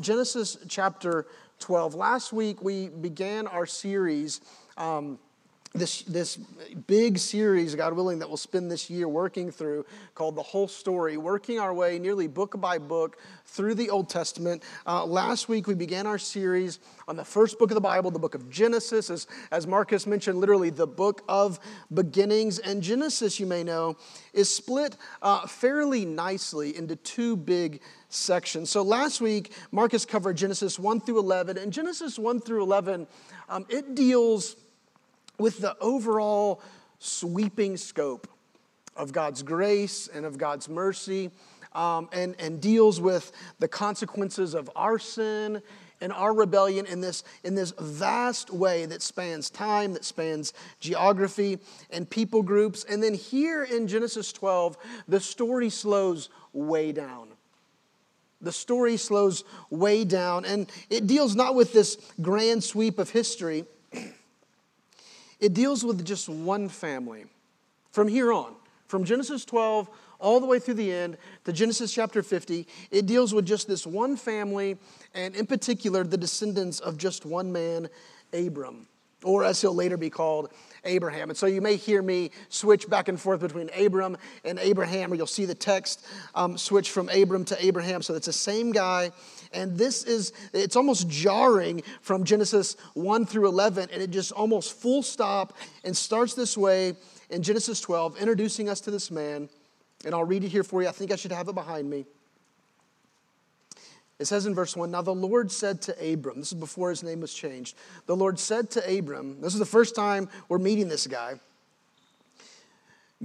Genesis 0.00 0.56
chapter 0.66 1.26
12. 1.58 1.94
Last 1.94 2.32
week 2.32 2.62
we 2.62 2.88
began 2.88 3.46
our 3.46 3.66
series. 3.66 4.40
Um, 4.76 5.18
this, 5.72 6.02
this 6.02 6.36
big 6.88 7.16
series, 7.16 7.76
God 7.76 7.92
willing, 7.92 8.18
that 8.18 8.26
we'll 8.26 8.36
spend 8.36 8.70
this 8.70 8.90
year 8.90 9.06
working 9.06 9.52
through 9.52 9.86
called 10.14 10.34
The 10.34 10.42
Whole 10.42 10.66
Story, 10.66 11.16
working 11.16 11.60
our 11.60 11.72
way 11.72 11.96
nearly 12.00 12.26
book 12.26 12.60
by 12.60 12.78
book 12.78 13.18
through 13.46 13.76
the 13.76 13.88
Old 13.88 14.08
Testament. 14.08 14.64
Uh, 14.84 15.04
last 15.06 15.48
week, 15.48 15.68
we 15.68 15.74
began 15.74 16.08
our 16.08 16.18
series 16.18 16.80
on 17.06 17.14
the 17.14 17.24
first 17.24 17.56
book 17.58 17.70
of 17.70 17.76
the 17.76 17.80
Bible, 17.80 18.10
the 18.10 18.18
book 18.18 18.34
of 18.34 18.50
Genesis, 18.50 19.10
as, 19.10 19.28
as 19.52 19.68
Marcus 19.68 20.08
mentioned, 20.08 20.38
literally 20.38 20.70
the 20.70 20.88
book 20.88 21.22
of 21.28 21.60
beginnings. 21.94 22.58
And 22.58 22.82
Genesis, 22.82 23.38
you 23.38 23.46
may 23.46 23.62
know, 23.62 23.96
is 24.32 24.52
split 24.52 24.96
uh, 25.22 25.46
fairly 25.46 26.04
nicely 26.04 26.76
into 26.76 26.96
two 26.96 27.36
big 27.36 27.80
sections. 28.08 28.70
So 28.70 28.82
last 28.82 29.20
week, 29.20 29.52
Marcus 29.70 30.04
covered 30.04 30.36
Genesis 30.36 30.80
1 30.80 31.02
through 31.02 31.20
11, 31.20 31.58
and 31.58 31.72
Genesis 31.72 32.18
1 32.18 32.40
through 32.40 32.64
11, 32.64 33.06
um, 33.48 33.66
it 33.68 33.94
deals 33.94 34.56
with 35.40 35.58
the 35.58 35.76
overall 35.80 36.60
sweeping 36.98 37.76
scope 37.76 38.28
of 38.96 39.12
God's 39.12 39.42
grace 39.42 40.08
and 40.12 40.26
of 40.26 40.36
God's 40.36 40.68
mercy, 40.68 41.30
um, 41.72 42.08
and, 42.12 42.34
and 42.38 42.60
deals 42.60 43.00
with 43.00 43.32
the 43.58 43.68
consequences 43.68 44.54
of 44.54 44.70
our 44.76 44.98
sin 44.98 45.62
and 46.00 46.12
our 46.12 46.34
rebellion 46.34 46.86
in 46.86 47.00
this, 47.00 47.24
in 47.44 47.54
this 47.54 47.72
vast 47.78 48.50
way 48.50 48.86
that 48.86 49.02
spans 49.02 49.50
time, 49.50 49.92
that 49.92 50.04
spans 50.04 50.52
geography 50.80 51.58
and 51.90 52.08
people 52.08 52.42
groups. 52.42 52.84
And 52.84 53.02
then 53.02 53.14
here 53.14 53.64
in 53.64 53.86
Genesis 53.86 54.32
12, 54.32 54.76
the 55.08 55.20
story 55.20 55.70
slows 55.70 56.28
way 56.52 56.92
down. 56.92 57.28
The 58.40 58.52
story 58.52 58.96
slows 58.96 59.44
way 59.68 60.04
down, 60.04 60.46
and 60.46 60.70
it 60.88 61.06
deals 61.06 61.36
not 61.36 61.54
with 61.54 61.72
this 61.72 61.98
grand 62.20 62.64
sweep 62.64 62.98
of 62.98 63.10
history 63.10 63.66
it 65.40 65.54
deals 65.54 65.84
with 65.84 66.04
just 66.04 66.28
one 66.28 66.68
family. 66.68 67.24
From 67.90 68.08
here 68.08 68.32
on, 68.32 68.54
from 68.86 69.04
Genesis 69.04 69.44
12 69.44 69.88
all 70.20 70.38
the 70.38 70.46
way 70.46 70.58
through 70.58 70.74
the 70.74 70.92
end 70.92 71.16
to 71.44 71.52
Genesis 71.52 71.92
chapter 71.92 72.22
50, 72.22 72.66
it 72.90 73.06
deals 73.06 73.32
with 73.34 73.46
just 73.46 73.66
this 73.66 73.86
one 73.86 74.16
family, 74.16 74.76
and 75.14 75.34
in 75.34 75.46
particular, 75.46 76.04
the 76.04 76.16
descendants 76.16 76.78
of 76.78 76.98
just 76.98 77.24
one 77.24 77.50
man, 77.50 77.88
Abram, 78.32 78.86
or 79.24 79.44
as 79.44 79.60
he'll 79.60 79.74
later 79.74 79.96
be 79.96 80.10
called, 80.10 80.50
Abraham. 80.84 81.30
And 81.30 81.36
so 81.36 81.46
you 81.46 81.60
may 81.60 81.76
hear 81.76 82.02
me 82.02 82.30
switch 82.48 82.88
back 82.88 83.08
and 83.08 83.20
forth 83.20 83.40
between 83.40 83.70
Abram 83.78 84.16
and 84.44 84.58
Abraham, 84.58 85.12
or 85.12 85.16
you'll 85.16 85.26
see 85.26 85.44
the 85.44 85.54
text 85.54 86.06
um, 86.34 86.56
switch 86.56 86.90
from 86.90 87.08
Abram 87.08 87.44
to 87.46 87.64
Abraham. 87.64 88.02
So 88.02 88.14
it's 88.14 88.26
the 88.26 88.32
same 88.32 88.72
guy. 88.72 89.12
And 89.52 89.76
this 89.76 90.04
is, 90.04 90.32
it's 90.52 90.76
almost 90.76 91.08
jarring 91.08 91.82
from 92.02 92.24
Genesis 92.24 92.76
1 92.94 93.26
through 93.26 93.48
11, 93.48 93.88
and 93.92 94.02
it 94.02 94.10
just 94.10 94.32
almost 94.32 94.74
full 94.74 95.02
stop 95.02 95.56
and 95.84 95.96
starts 95.96 96.34
this 96.34 96.56
way 96.56 96.94
in 97.30 97.42
Genesis 97.42 97.80
12, 97.80 98.18
introducing 98.18 98.68
us 98.68 98.80
to 98.82 98.90
this 98.90 99.10
man. 99.10 99.48
And 100.04 100.14
I'll 100.14 100.24
read 100.24 100.44
it 100.44 100.48
here 100.48 100.62
for 100.62 100.82
you. 100.82 100.88
I 100.88 100.92
think 100.92 101.12
I 101.12 101.16
should 101.16 101.32
have 101.32 101.48
it 101.48 101.54
behind 101.54 101.90
me. 101.90 102.06
It 104.20 104.26
says 104.26 104.46
in 104.46 104.54
verse 104.54 104.76
1 104.76 104.90
Now 104.90 105.02
the 105.02 105.14
Lord 105.14 105.50
said 105.50 105.80
to 105.82 106.12
Abram, 106.12 106.38
this 106.38 106.52
is 106.52 106.58
before 106.58 106.90
his 106.90 107.02
name 107.02 107.20
was 107.20 107.34
changed. 107.34 107.76
The 108.06 108.14
Lord 108.14 108.38
said 108.38 108.70
to 108.72 108.98
Abram, 108.98 109.40
this 109.40 109.54
is 109.54 109.58
the 109.58 109.66
first 109.66 109.96
time 109.96 110.28
we're 110.48 110.58
meeting 110.58 110.88
this 110.88 111.06
guy. 111.06 111.40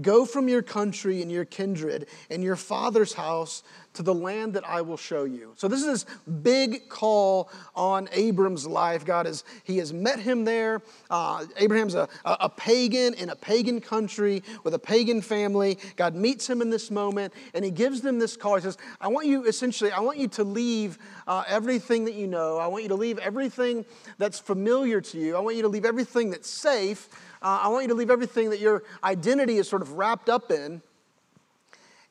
Go 0.01 0.25
from 0.25 0.49
your 0.49 0.61
country 0.61 1.21
and 1.21 1.31
your 1.31 1.45
kindred 1.45 2.07
and 2.29 2.43
your 2.43 2.57
father's 2.57 3.13
house 3.13 3.63
to 3.93 4.03
the 4.03 4.13
land 4.13 4.53
that 4.55 4.67
I 4.67 4.81
will 4.81 4.97
show 4.97 5.23
you. 5.23 5.53
So 5.55 5.69
this 5.69 5.79
is 5.79 6.03
this 6.03 6.05
big 6.41 6.89
call 6.89 7.49
on 7.75 8.09
Abram's 8.11 8.67
life. 8.67 9.05
God 9.05 9.25
has 9.25 9.45
he 9.63 9.77
has 9.77 9.93
met 9.93 10.19
him 10.19 10.43
there. 10.43 10.81
Uh, 11.09 11.45
Abraham's 11.55 11.95
a, 11.95 12.09
a 12.25 12.49
pagan 12.49 13.13
in 13.13 13.29
a 13.29 13.37
pagan 13.37 13.79
country 13.79 14.43
with 14.65 14.73
a 14.73 14.79
pagan 14.79 15.21
family. 15.21 15.77
God 15.95 16.13
meets 16.13 16.49
him 16.49 16.61
in 16.61 16.69
this 16.69 16.91
moment 16.91 17.33
and 17.53 17.63
he 17.63 17.71
gives 17.71 18.01
them 18.01 18.19
this 18.19 18.35
call. 18.35 18.55
He 18.55 18.61
says, 18.63 18.77
"I 18.99 19.07
want 19.07 19.27
you 19.27 19.45
essentially. 19.45 19.91
I 19.91 20.01
want 20.01 20.17
you 20.17 20.27
to 20.27 20.43
leave 20.43 20.97
uh, 21.25 21.45
everything 21.47 22.03
that 22.03 22.15
you 22.15 22.27
know. 22.27 22.57
I 22.57 22.67
want 22.67 22.83
you 22.83 22.89
to 22.89 22.95
leave 22.95 23.17
everything 23.19 23.85
that's 24.17 24.39
familiar 24.39 24.99
to 24.99 25.17
you. 25.17 25.37
I 25.37 25.39
want 25.39 25.55
you 25.55 25.61
to 25.61 25.69
leave 25.69 25.85
everything 25.85 26.31
that's 26.31 26.49
safe." 26.49 27.07
Uh, 27.45 27.59
I 27.61 27.67
want 27.67 27.83
you 27.83 27.89
to 27.89 27.93
leave 27.93 28.09
everything 28.09 28.49
that 28.49 28.59
your 28.59 28.81
identity 29.03 29.57
is 29.57 29.69
sort 29.69 29.83
of 29.83 29.91
wrapped 29.93 30.29
up 30.29 30.49
in, 30.49 30.81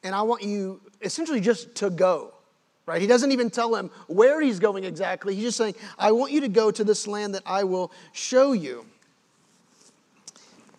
and 0.05 0.15
I 0.15 0.23
want 0.23 0.45
you 0.45 0.81
essentially 1.03 1.41
just 1.41 1.75
to 1.77 1.91
go. 1.91 2.33
Right? 2.87 3.01
He 3.01 3.09
doesn't 3.09 3.33
even 3.33 3.51
tell 3.51 3.75
him 3.75 3.91
where 4.07 4.41
he's 4.41 4.61
going 4.61 4.85
exactly. 4.85 5.35
He's 5.35 5.45
just 5.45 5.59
saying, 5.59 5.75
I 5.99 6.13
want 6.13 6.31
you 6.31 6.43
to 6.43 6.49
go 6.49 6.71
to 6.71 6.85
this 6.85 7.09
land 7.09 7.35
that 7.35 7.43
I 7.47 7.65
will 7.65 7.91
show 8.13 8.53
you. 8.53 8.85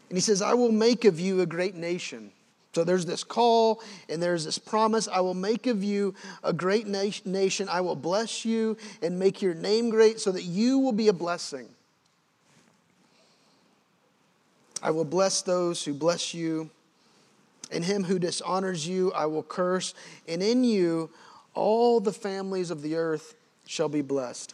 And 0.10 0.16
he 0.16 0.22
says, 0.22 0.42
I 0.42 0.54
will 0.54 0.72
make 0.72 1.04
of 1.04 1.20
you 1.20 1.42
a 1.42 1.46
great 1.46 1.76
nation. 1.76 2.32
So 2.74 2.86
there's 2.86 3.06
this 3.06 3.24
call 3.24 3.82
and 4.08 4.24
there's 4.24 4.46
this 4.46 4.60
promise 4.60 5.10
I 5.12 5.20
will 5.20 5.34
make 5.34 5.68
of 5.68 5.84
you 5.84 6.14
a 6.44 6.54
great 6.54 6.88
nation. 6.88 7.68
I 7.68 7.82
will 7.82 7.96
bless 7.96 8.46
you 8.46 8.78
and 9.02 9.20
make 9.20 9.42
your 9.42 9.56
name 9.56 9.90
great 9.90 10.20
so 10.22 10.32
that 10.32 10.44
you 10.44 10.80
will 10.80 10.94
be 10.94 11.10
a 11.10 11.14
blessing. 11.14 11.68
I 14.82 14.92
will 14.92 15.06
bless 15.06 15.42
those 15.42 15.84
who 15.84 15.94
bless 15.94 16.34
you, 16.34 16.70
and 17.72 17.84
him 17.84 18.04
who 18.04 18.20
dishonors 18.20 18.88
you 18.88 19.12
I 19.14 19.26
will 19.26 19.44
curse, 19.44 19.94
and 20.28 20.44
in 20.44 20.64
you 20.64 21.10
all 21.54 22.00
the 22.00 22.14
families 22.14 22.70
of 22.70 22.82
the 22.82 22.96
earth 22.96 23.36
shall 23.66 23.90
be 23.90 24.02
blessed. 24.02 24.54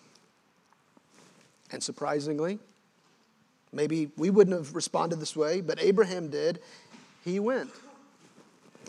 And 1.72 1.82
surprisingly, 1.82 2.60
maybe 3.74 4.10
we 4.18 4.30
wouldn't 4.30 4.56
have 4.56 4.76
responded 4.76 5.20
this 5.20 5.36
way, 5.36 5.62
but 5.62 5.82
Abraham 5.82 6.30
did. 6.30 6.60
He 7.24 7.40
went. 7.40 7.72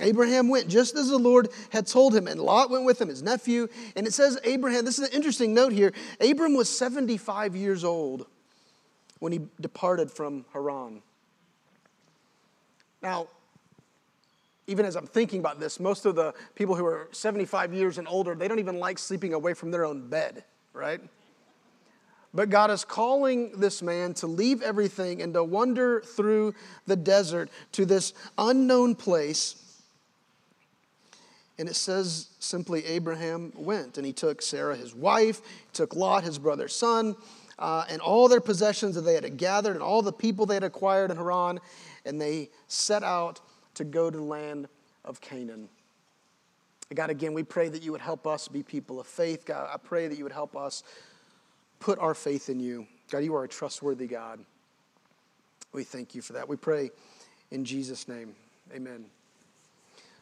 Abraham 0.00 0.48
went 0.48 0.68
just 0.68 0.96
as 0.96 1.08
the 1.08 1.18
Lord 1.18 1.48
had 1.70 1.86
told 1.86 2.14
him, 2.14 2.26
and 2.26 2.40
Lot 2.40 2.70
went 2.70 2.84
with 2.84 3.00
him, 3.00 3.08
his 3.08 3.22
nephew. 3.22 3.68
And 3.94 4.06
it 4.06 4.12
says, 4.12 4.38
Abraham, 4.44 4.84
this 4.84 4.98
is 4.98 5.08
an 5.08 5.14
interesting 5.14 5.54
note 5.54 5.72
here. 5.72 5.92
Abram 6.20 6.54
was 6.54 6.68
75 6.68 7.54
years 7.54 7.84
old 7.84 8.26
when 9.18 9.32
he 9.32 9.40
departed 9.60 10.10
from 10.10 10.44
Haran. 10.52 11.02
Now, 13.02 13.28
even 14.66 14.86
as 14.86 14.96
I'm 14.96 15.06
thinking 15.06 15.40
about 15.40 15.58
this, 15.58 15.80
most 15.80 16.06
of 16.06 16.14
the 16.14 16.34
people 16.54 16.74
who 16.74 16.86
are 16.86 17.08
75 17.12 17.74
years 17.74 17.98
and 17.98 18.06
older, 18.06 18.34
they 18.34 18.48
don't 18.48 18.60
even 18.60 18.78
like 18.78 18.98
sleeping 18.98 19.34
away 19.34 19.54
from 19.54 19.70
their 19.70 19.84
own 19.84 20.08
bed, 20.08 20.44
right? 20.72 21.00
But 22.34 22.48
God 22.48 22.70
is 22.70 22.84
calling 22.84 23.58
this 23.58 23.82
man 23.82 24.14
to 24.14 24.26
leave 24.26 24.62
everything 24.62 25.20
and 25.20 25.34
to 25.34 25.44
wander 25.44 26.00
through 26.00 26.54
the 26.86 26.96
desert 26.96 27.50
to 27.72 27.84
this 27.84 28.14
unknown 28.38 28.94
place. 28.94 29.56
And 31.58 31.68
it 31.68 31.76
says 31.76 32.28
simply 32.38 32.86
Abraham 32.86 33.52
went, 33.54 33.98
and 33.98 34.06
he 34.06 34.12
took 34.12 34.40
Sarah, 34.40 34.76
his 34.76 34.94
wife, 34.94 35.42
took 35.74 35.94
Lot, 35.94 36.24
his 36.24 36.38
brother's 36.38 36.74
son, 36.74 37.14
uh, 37.58 37.84
and 37.90 38.00
all 38.00 38.28
their 38.28 38.40
possessions 38.40 38.94
that 38.94 39.02
they 39.02 39.14
had 39.14 39.36
gathered, 39.36 39.74
and 39.74 39.82
all 39.82 40.00
the 40.00 40.12
people 40.12 40.46
they 40.46 40.54
had 40.54 40.64
acquired 40.64 41.10
in 41.10 41.18
Haran, 41.18 41.60
and 42.04 42.20
they 42.20 42.50
set 42.68 43.02
out 43.02 43.40
to 43.74 43.84
go 43.84 44.10
to 44.10 44.16
the 44.16 44.22
land 44.22 44.68
of 45.04 45.20
Canaan. 45.20 45.68
God, 46.94 47.10
again, 47.10 47.32
we 47.32 47.42
pray 47.42 47.68
that 47.68 47.82
you 47.82 47.92
would 47.92 48.00
help 48.00 48.26
us 48.26 48.48
be 48.48 48.62
people 48.62 49.00
of 49.00 49.06
faith. 49.06 49.46
God, 49.46 49.68
I 49.72 49.78
pray 49.78 50.08
that 50.08 50.18
you 50.18 50.24
would 50.24 50.32
help 50.32 50.56
us 50.56 50.82
put 51.80 51.98
our 51.98 52.14
faith 52.14 52.48
in 52.48 52.60
you. 52.60 52.86
God, 53.10 53.18
you 53.18 53.34
are 53.34 53.44
a 53.44 53.48
trustworthy 53.48 54.06
God. 54.06 54.40
We 55.72 55.84
thank 55.84 56.14
you 56.14 56.20
for 56.20 56.34
that. 56.34 56.48
We 56.48 56.56
pray 56.56 56.90
in 57.50 57.64
Jesus' 57.64 58.08
name. 58.08 58.34
Amen. 58.74 59.06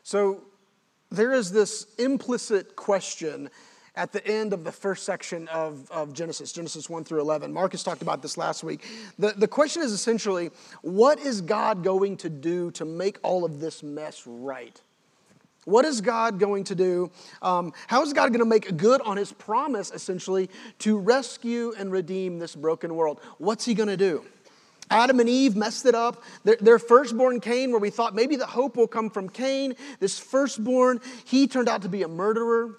So, 0.03 0.43
there 1.11 1.33
is 1.33 1.51
this 1.51 1.87
implicit 1.99 2.77
question 2.77 3.51
at 4.01 4.13
the 4.13 4.27
end 4.27 4.55
of 4.55 4.65
the 4.65 4.73
first 4.73 5.05
section 5.05 5.47
of, 5.49 5.91
of 5.91 6.15
Genesis, 6.15 6.53
Genesis 6.53 6.89
1 6.89 7.05
through 7.05 7.21
11. 7.21 7.53
Marcus 7.53 7.83
talked 7.83 8.01
about 8.01 8.23
this 8.23 8.39
last 8.39 8.65
week. 8.65 8.83
The, 9.19 9.35
the 9.37 9.47
question 9.47 9.83
is 9.83 9.93
essentially 9.93 10.51
what 10.81 11.19
is 11.19 11.43
God 11.43 11.85
going 11.85 12.17
to 12.19 12.31
do 12.31 12.71
to 12.73 12.87
make 12.87 13.19
all 13.23 13.45
of 13.45 13.61
this 13.61 13.83
mess 13.83 14.27
right? 14.27 14.81
What 15.67 15.85
is 15.85 16.01
God 16.01 16.39
going 16.41 16.65
to 16.65 16.75
do? 16.75 17.11
Um, 17.43 17.75
how 17.89 18.03
is 18.03 18.15
God 18.15 18.29
going 18.29 18.39
to 18.39 18.47
make 18.47 18.75
good 18.79 19.03
on 19.03 19.19
his 19.19 19.33
promise, 19.33 19.91
essentially, 19.91 20.49
to 20.79 20.99
rescue 20.99 21.75
and 21.77 21.93
redeem 21.93 22.39
this 22.39 22.57
broken 22.57 22.95
world? 22.95 23.21
What's 23.37 23.67
he 23.67 23.75
going 23.75 23.91
to 23.91 23.99
do? 23.99 24.25
Adam 24.91 25.21
and 25.21 25.29
Eve 25.29 25.57
messed 25.57 25.85
it 25.85 25.95
up. 25.95 26.23
Their, 26.45 26.57
their, 26.57 26.79
firstborn 26.79 27.39
Cain, 27.41 27.71
where 27.71 27.79
we 27.79 27.91
thought 27.91 28.15
maybe 28.15 28.37
the 28.37 28.47
hope 28.47 28.79
will 28.79 28.89
come 28.89 29.11
from 29.11 29.29
Cain, 29.29 29.75
this 30.01 30.19
firstborn, 30.19 31.03
he 31.27 31.47
turned 31.47 31.69
out 31.69 31.83
to 31.83 31.91
be 31.91 32.03
a 32.03 32.09
murderer. 32.09 32.77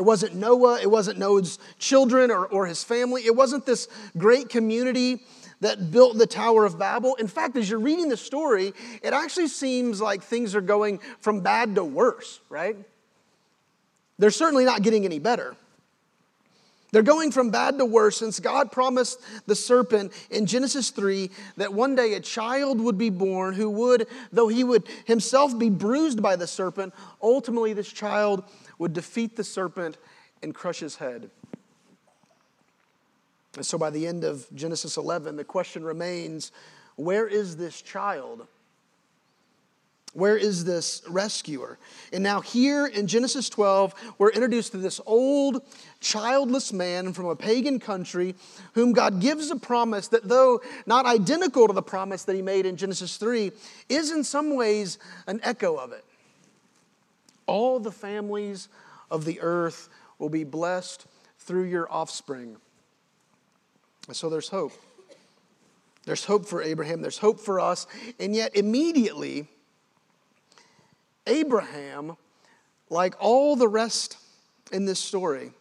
It 0.00 0.04
wasn't 0.04 0.34
Noah, 0.34 0.80
it 0.80 0.90
wasn't 0.90 1.18
Noah's 1.18 1.58
children 1.78 2.30
or, 2.30 2.46
or 2.46 2.64
his 2.64 2.82
family. 2.82 3.26
It 3.26 3.36
wasn't 3.36 3.66
this 3.66 3.86
great 4.16 4.48
community 4.48 5.26
that 5.60 5.90
built 5.90 6.16
the 6.16 6.26
Tower 6.26 6.64
of 6.64 6.78
Babel. 6.78 7.16
In 7.16 7.26
fact, 7.26 7.54
as 7.58 7.68
you're 7.68 7.78
reading 7.78 8.08
the 8.08 8.16
story, 8.16 8.72
it 9.02 9.12
actually 9.12 9.48
seems 9.48 10.00
like 10.00 10.22
things 10.22 10.54
are 10.54 10.62
going 10.62 11.00
from 11.20 11.40
bad 11.40 11.74
to 11.74 11.84
worse, 11.84 12.40
right? 12.48 12.78
They're 14.18 14.30
certainly 14.30 14.64
not 14.64 14.80
getting 14.80 15.04
any 15.04 15.18
better. 15.18 15.54
They're 16.92 17.02
going 17.02 17.30
from 17.30 17.50
bad 17.50 17.78
to 17.78 17.84
worse 17.84 18.18
since 18.18 18.40
God 18.40 18.72
promised 18.72 19.20
the 19.46 19.54
serpent 19.54 20.12
in 20.30 20.46
Genesis 20.46 20.90
3 20.90 21.30
that 21.56 21.72
one 21.72 21.94
day 21.94 22.14
a 22.14 22.20
child 22.20 22.80
would 22.80 22.98
be 22.98 23.10
born 23.10 23.54
who 23.54 23.70
would, 23.70 24.06
though 24.32 24.48
he 24.48 24.64
would 24.64 24.88
himself 25.04 25.56
be 25.56 25.70
bruised 25.70 26.22
by 26.22 26.36
the 26.36 26.46
serpent, 26.46 26.92
ultimately 27.22 27.72
this 27.72 27.92
child 27.92 28.44
would 28.78 28.92
defeat 28.92 29.36
the 29.36 29.44
serpent 29.44 29.98
and 30.42 30.54
crush 30.54 30.80
his 30.80 30.96
head. 30.96 31.30
And 33.56 33.66
so 33.66 33.78
by 33.78 33.90
the 33.90 34.06
end 34.06 34.24
of 34.24 34.46
Genesis 34.54 34.96
11, 34.96 35.36
the 35.36 35.44
question 35.44 35.84
remains 35.84 36.52
where 36.96 37.26
is 37.26 37.56
this 37.56 37.80
child? 37.82 38.46
Where 40.12 40.36
is 40.36 40.64
this 40.64 41.02
rescuer? 41.08 41.78
And 42.12 42.24
now, 42.24 42.40
here 42.40 42.86
in 42.86 43.06
Genesis 43.06 43.48
12, 43.48 43.94
we're 44.18 44.30
introduced 44.30 44.72
to 44.72 44.78
this 44.78 45.00
old, 45.06 45.62
childless 46.00 46.72
man 46.72 47.12
from 47.12 47.26
a 47.26 47.36
pagan 47.36 47.78
country 47.78 48.34
whom 48.74 48.92
God 48.92 49.20
gives 49.20 49.50
a 49.50 49.56
promise 49.56 50.08
that, 50.08 50.28
though 50.28 50.62
not 50.84 51.06
identical 51.06 51.68
to 51.68 51.72
the 51.72 51.82
promise 51.82 52.24
that 52.24 52.34
he 52.34 52.42
made 52.42 52.66
in 52.66 52.76
Genesis 52.76 53.18
3, 53.18 53.52
is 53.88 54.10
in 54.10 54.24
some 54.24 54.56
ways 54.56 54.98
an 55.28 55.40
echo 55.44 55.76
of 55.76 55.92
it. 55.92 56.04
All 57.46 57.78
the 57.78 57.92
families 57.92 58.68
of 59.12 59.24
the 59.24 59.40
earth 59.40 59.88
will 60.18 60.28
be 60.28 60.44
blessed 60.44 61.06
through 61.38 61.64
your 61.64 61.90
offspring. 61.92 62.56
So 64.12 64.28
there's 64.28 64.48
hope. 64.48 64.72
There's 66.04 66.24
hope 66.24 66.46
for 66.46 66.62
Abraham, 66.62 67.02
there's 67.02 67.18
hope 67.18 67.38
for 67.38 67.60
us, 67.60 67.86
and 68.18 68.34
yet 68.34 68.56
immediately, 68.56 69.46
Abraham, 71.30 72.16
like 72.90 73.14
all 73.20 73.56
the 73.56 73.68
rest 73.68 74.18
in 74.72 74.84
this 74.84 74.98
story, 74.98 75.52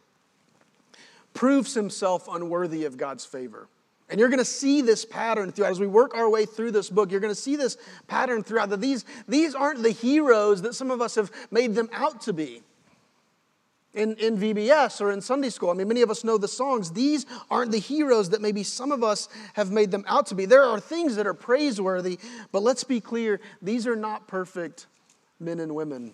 proves 1.33 1.73
himself 1.73 2.27
unworthy 2.27 2.85
of 2.85 2.97
God's 2.97 3.25
favor. 3.25 3.67
And 4.09 4.19
you're 4.19 4.29
going 4.29 4.39
to 4.39 4.45
see 4.45 4.81
this 4.81 5.05
pattern 5.05 5.51
throughout. 5.51 5.69
As 5.69 5.79
we 5.79 5.85
work 5.85 6.15
our 6.15 6.29
way 6.29 6.45
through 6.45 6.71
this 6.71 6.89
book, 6.89 7.11
you're 7.11 7.19
going 7.19 7.33
to 7.33 7.39
see 7.39 7.55
this 7.55 7.77
pattern 8.07 8.43
throughout 8.43 8.69
that 8.69 8.81
these, 8.81 9.05
these 9.27 9.53
aren't 9.53 9.83
the 9.83 9.91
heroes 9.91 10.63
that 10.63 10.73
some 10.73 10.89
of 10.89 10.99
us 10.99 11.13
have 11.13 11.31
made 11.51 11.75
them 11.75 11.89
out 11.93 12.21
to 12.21 12.33
be. 12.33 12.63
In, 13.93 14.15
in 14.17 14.37
VBS 14.37 15.01
or 15.01 15.11
in 15.11 15.19
Sunday 15.19 15.49
school, 15.49 15.71
I 15.71 15.73
mean, 15.73 15.87
many 15.87 16.01
of 16.01 16.11
us 16.11 16.23
know 16.23 16.37
the 16.37 16.47
songs. 16.47 16.91
These 16.91 17.25
aren't 17.49 17.71
the 17.71 17.79
heroes 17.79 18.29
that 18.29 18.41
maybe 18.41 18.61
some 18.61 18.91
of 18.91 19.03
us 19.03 19.29
have 19.53 19.71
made 19.71 19.89
them 19.89 20.05
out 20.07 20.27
to 20.27 20.35
be. 20.35 20.45
There 20.45 20.63
are 20.63 20.79
things 20.79 21.15
that 21.15 21.25
are 21.25 21.33
praiseworthy, 21.33 22.19
but 22.51 22.61
let's 22.61 22.83
be 22.83 23.01
clear 23.01 23.39
these 23.61 23.87
are 23.87 23.95
not 23.95 24.27
perfect 24.27 24.85
men 25.39 25.59
and 25.59 25.75
women. 25.75 26.13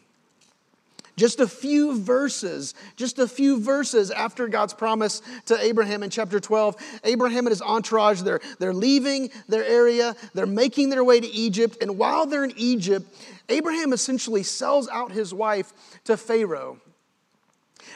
Just 1.17 1.39
a 1.39 1.47
few 1.47 1.97
verses, 1.97 2.73
just 2.97 3.19
a 3.19 3.27
few 3.27 3.59
verses 3.61 4.11
after 4.11 4.49
God's 4.49 4.73
promise 4.73 5.21
to 5.45 5.57
Abraham 5.57 6.03
in 6.03 6.09
chapter 6.09 6.41
12, 6.41 6.75
Abraham 7.05 7.45
and 7.45 7.51
his 7.51 7.61
entourage, 7.61 8.21
they're, 8.21 8.41
they're 8.59 8.73
leaving 8.73 9.31
their 9.47 9.63
area, 9.63 10.15
they're 10.33 10.45
making 10.45 10.89
their 10.89 11.05
way 11.05 11.21
to 11.21 11.27
Egypt, 11.27 11.77
and 11.81 11.97
while 11.97 12.25
they're 12.25 12.43
in 12.43 12.53
Egypt, 12.57 13.05
Abraham 13.47 13.93
essentially 13.93 14.43
sells 14.43 14.89
out 14.89 15.11
his 15.11 15.33
wife 15.33 15.71
to 16.03 16.17
Pharaoh. 16.17 16.79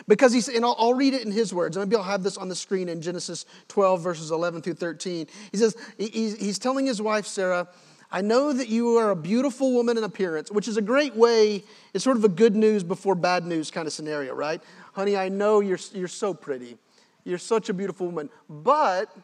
Because 0.08 0.32
he's, 0.32 0.48
and 0.48 0.64
I'll, 0.64 0.76
I'll, 0.78 0.94
read 0.94 1.14
it 1.14 1.26
in 1.26 1.32
his 1.32 1.54
words. 1.54 1.78
Maybe 1.78 1.96
I'll 1.96 2.04
have 2.04 2.24
this 2.24 2.38
on 2.38 2.48
the 2.48 2.56
screen 2.56 2.88
in 2.88 3.02
Genesis 3.02 3.46
12, 3.68 4.02
verses 4.02 4.32
11 4.32 4.62
through 4.62 4.76
13. 4.76 5.28
He 5.52 5.58
says, 5.58 5.76
he's, 5.98 6.38
he's 6.40 6.60
telling 6.60 6.86
his 6.86 7.02
wife, 7.02 7.26
Sarah, 7.26 7.68
I 8.12 8.22
know 8.22 8.52
that 8.54 8.70
you 8.70 8.98
are 8.98 9.12
a 9.12 9.16
beautiful 9.16 9.74
woman 9.74 9.98
in 9.98 10.04
appearance, 10.04 10.52
which 10.52 10.68
is 10.68 10.78
a 10.78 10.82
great 10.82 11.16
way, 11.16 11.64
it's 11.94 12.04
sort 12.04 12.18
of 12.18 12.24
a 12.24 12.30
good 12.30 12.56
news 12.56 12.84
before 12.84 13.14
bad 13.14 13.46
news 13.46 13.70
kind 13.70 13.86
of 13.86 13.94
scenario, 13.94 14.34
right? 14.34 14.62
Honey, 14.94 15.16
I 15.16 15.30
know 15.30 15.60
you're, 15.60 15.80
you're 15.94 16.08
so 16.08 16.34
pretty. 16.34 16.78
You're 17.24 17.38
such 17.38 17.70
a 17.70 17.74
beautiful 17.74 18.08
woman. 18.08 18.30
But 18.50 19.16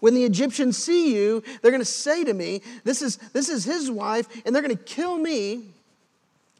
when 0.00 0.14
the 0.14 0.24
Egyptians 0.24 0.76
see 0.76 1.14
you, 1.14 1.44
they're 1.60 1.70
going 1.70 1.80
to 1.80 1.84
say 1.84 2.24
to 2.24 2.34
me, 2.34 2.62
this 2.82 3.02
is, 3.02 3.16
this 3.32 3.48
is 3.48 3.64
his 3.64 3.88
wife, 3.88 4.26
and 4.44 4.54
they're 4.54 4.62
going 4.62 4.76
to 4.76 4.82
kill 4.82 5.16
me, 5.16 5.66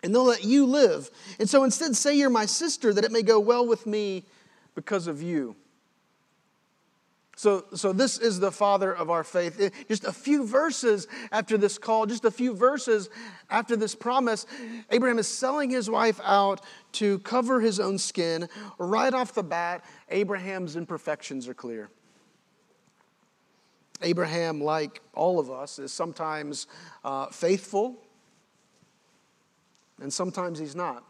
and 0.04 0.14
they'll 0.14 0.24
let 0.24 0.44
you 0.44 0.66
live. 0.66 1.10
And 1.40 1.50
so 1.50 1.64
instead, 1.64 1.96
say 1.96 2.16
you're 2.16 2.30
my 2.30 2.46
sister, 2.46 2.94
that 2.94 3.04
it 3.04 3.10
may 3.10 3.22
go 3.22 3.40
well 3.40 3.66
with 3.66 3.86
me 3.86 4.22
because 4.76 5.08
of 5.08 5.20
you. 5.20 5.56
So, 7.42 7.64
so 7.74 7.92
this 7.92 8.18
is 8.18 8.38
the 8.38 8.52
father 8.52 8.94
of 8.94 9.10
our 9.10 9.24
faith. 9.24 9.72
Just 9.88 10.04
a 10.04 10.12
few 10.12 10.46
verses 10.46 11.08
after 11.32 11.58
this 11.58 11.76
call, 11.76 12.06
just 12.06 12.24
a 12.24 12.30
few 12.30 12.54
verses 12.54 13.10
after 13.50 13.74
this 13.74 13.96
promise, 13.96 14.46
Abraham 14.92 15.18
is 15.18 15.26
selling 15.26 15.68
his 15.68 15.90
wife 15.90 16.20
out 16.22 16.60
to 16.92 17.18
cover 17.18 17.60
his 17.60 17.80
own 17.80 17.98
skin. 17.98 18.48
Right 18.78 19.12
off 19.12 19.34
the 19.34 19.42
bat, 19.42 19.84
Abraham's 20.10 20.76
imperfections 20.76 21.48
are 21.48 21.54
clear. 21.54 21.90
Abraham, 24.02 24.62
like 24.62 25.00
all 25.12 25.40
of 25.40 25.50
us, 25.50 25.80
is 25.80 25.92
sometimes 25.92 26.68
uh, 27.04 27.26
faithful, 27.26 27.96
and 30.00 30.12
sometimes 30.12 30.60
he's 30.60 30.76
not. 30.76 31.02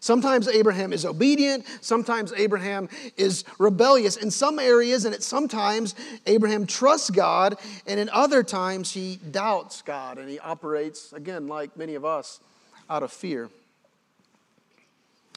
Sometimes 0.00 0.48
Abraham 0.48 0.92
is 0.92 1.04
obedient, 1.04 1.64
sometimes 1.80 2.32
Abraham 2.36 2.88
is 3.16 3.44
rebellious 3.58 4.16
in 4.16 4.30
some 4.30 4.58
areas, 4.58 5.04
and 5.04 5.14
at 5.14 5.22
sometimes 5.22 5.94
Abraham 6.26 6.66
trusts 6.66 7.10
God, 7.10 7.56
and 7.86 7.98
in 7.98 8.08
other 8.10 8.42
times 8.42 8.92
he 8.92 9.18
doubts 9.30 9.82
God 9.82 10.18
and 10.18 10.28
he 10.28 10.38
operates, 10.38 11.12
again, 11.12 11.48
like 11.48 11.76
many 11.76 11.94
of 11.94 12.04
us, 12.04 12.40
out 12.88 13.02
of 13.02 13.12
fear. 13.12 13.48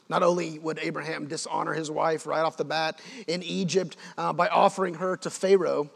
Not 0.08 0.22
only 0.22 0.58
would 0.58 0.78
Abraham 0.80 1.26
dishonor 1.26 1.72
his 1.72 1.90
wife 1.90 2.26
right 2.26 2.42
off 2.42 2.56
the 2.56 2.64
bat 2.64 3.00
in 3.26 3.42
Egypt 3.42 3.96
uh, 4.16 4.32
by 4.32 4.48
offering 4.48 4.94
her 4.94 5.16
to 5.18 5.30
Pharaoh, 5.30 5.90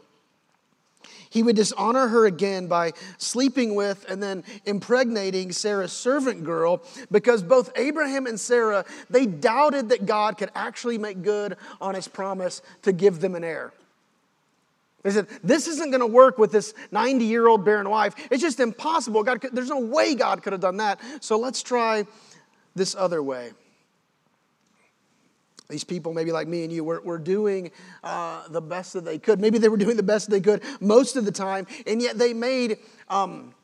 he 1.31 1.41
would 1.43 1.55
dishonor 1.55 2.09
her 2.09 2.25
again 2.25 2.67
by 2.67 2.91
sleeping 3.17 3.73
with 3.73 4.05
and 4.09 4.21
then 4.21 4.43
impregnating 4.65 5.53
Sarah's 5.53 5.93
servant 5.93 6.43
girl 6.43 6.83
because 7.09 7.41
both 7.41 7.71
Abraham 7.77 8.27
and 8.27 8.39
Sarah, 8.39 8.85
they 9.09 9.25
doubted 9.25 9.89
that 9.89 10.05
God 10.05 10.37
could 10.37 10.51
actually 10.53 10.97
make 10.97 11.23
good 11.23 11.55
on 11.79 11.95
his 11.95 12.07
promise 12.07 12.61
to 12.83 12.91
give 12.91 13.21
them 13.21 13.35
an 13.35 13.45
heir. 13.45 13.71
They 15.03 15.11
said, 15.11 15.27
This 15.41 15.67
isn't 15.67 15.89
going 15.89 16.01
to 16.01 16.05
work 16.07 16.37
with 16.37 16.51
this 16.51 16.73
90 16.91 17.23
year 17.23 17.47
old 17.47 17.63
barren 17.63 17.89
wife. 17.89 18.13
It's 18.29 18.41
just 18.41 18.59
impossible. 18.59 19.23
God 19.23 19.39
could, 19.39 19.55
there's 19.55 19.69
no 19.69 19.79
way 19.79 20.15
God 20.15 20.43
could 20.43 20.51
have 20.51 20.61
done 20.61 20.77
that. 20.77 20.99
So 21.21 21.39
let's 21.39 21.63
try 21.63 22.05
this 22.75 22.93
other 22.93 23.23
way. 23.23 23.51
These 25.71 25.85
people, 25.85 26.13
maybe 26.13 26.31
like 26.31 26.47
me 26.47 26.63
and 26.63 26.71
you, 26.71 26.83
were, 26.83 27.01
were 27.01 27.17
doing 27.17 27.71
uh, 28.03 28.47
the 28.49 28.61
best 28.61 28.93
that 28.93 29.05
they 29.05 29.17
could. 29.17 29.39
Maybe 29.39 29.57
they 29.57 29.69
were 29.69 29.77
doing 29.77 29.97
the 29.97 30.03
best 30.03 30.29
they 30.29 30.41
could 30.41 30.61
most 30.81 31.15
of 31.15 31.25
the 31.25 31.31
time, 31.31 31.65
and 31.87 32.01
yet 32.01 32.17
they 32.17 32.33
made 32.33 32.77
um, 33.09 33.55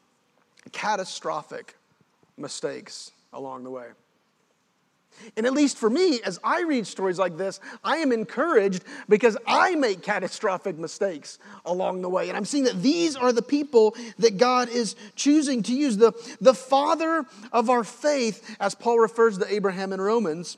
catastrophic 0.72 1.76
mistakes 2.38 3.12
along 3.34 3.66
the 3.66 3.70
way. 3.70 3.88
And 5.36 5.46
at 5.46 5.54
least 5.54 5.78
for 5.78 5.90
me, 5.90 6.20
as 6.24 6.40
I 6.44 6.62
read 6.62 6.86
stories 6.86 7.18
like 7.18 7.38
this, 7.38 7.60
I 7.84 7.98
am 7.98 8.12
encouraged 8.12 8.84
because 9.10 9.36
I 9.48 9.76
make 9.76 10.04
catastrophic 10.04 10.78
mistakes 10.78 11.40
along 11.66 12.02
the 12.02 12.10
way. 12.10 12.30
And 12.30 12.38
I'm 12.38 12.46
seeing 12.46 12.66
that 12.66 12.82
these 12.82 13.16
are 13.16 13.34
the 13.34 13.42
people 13.42 13.96
that 14.20 14.38
God 14.38 14.70
is 14.70 14.96
choosing 15.16 15.64
to 15.64 15.74
use. 15.74 15.98
The, 15.98 16.14
the 16.40 16.54
father 16.54 17.26
of 17.52 17.70
our 17.70 17.84
faith, 17.84 18.56
as 18.60 18.76
Paul 18.76 19.00
refers 19.00 19.38
to 19.40 19.52
Abraham 19.52 19.92
in 19.92 20.00
Romans, 20.00 20.58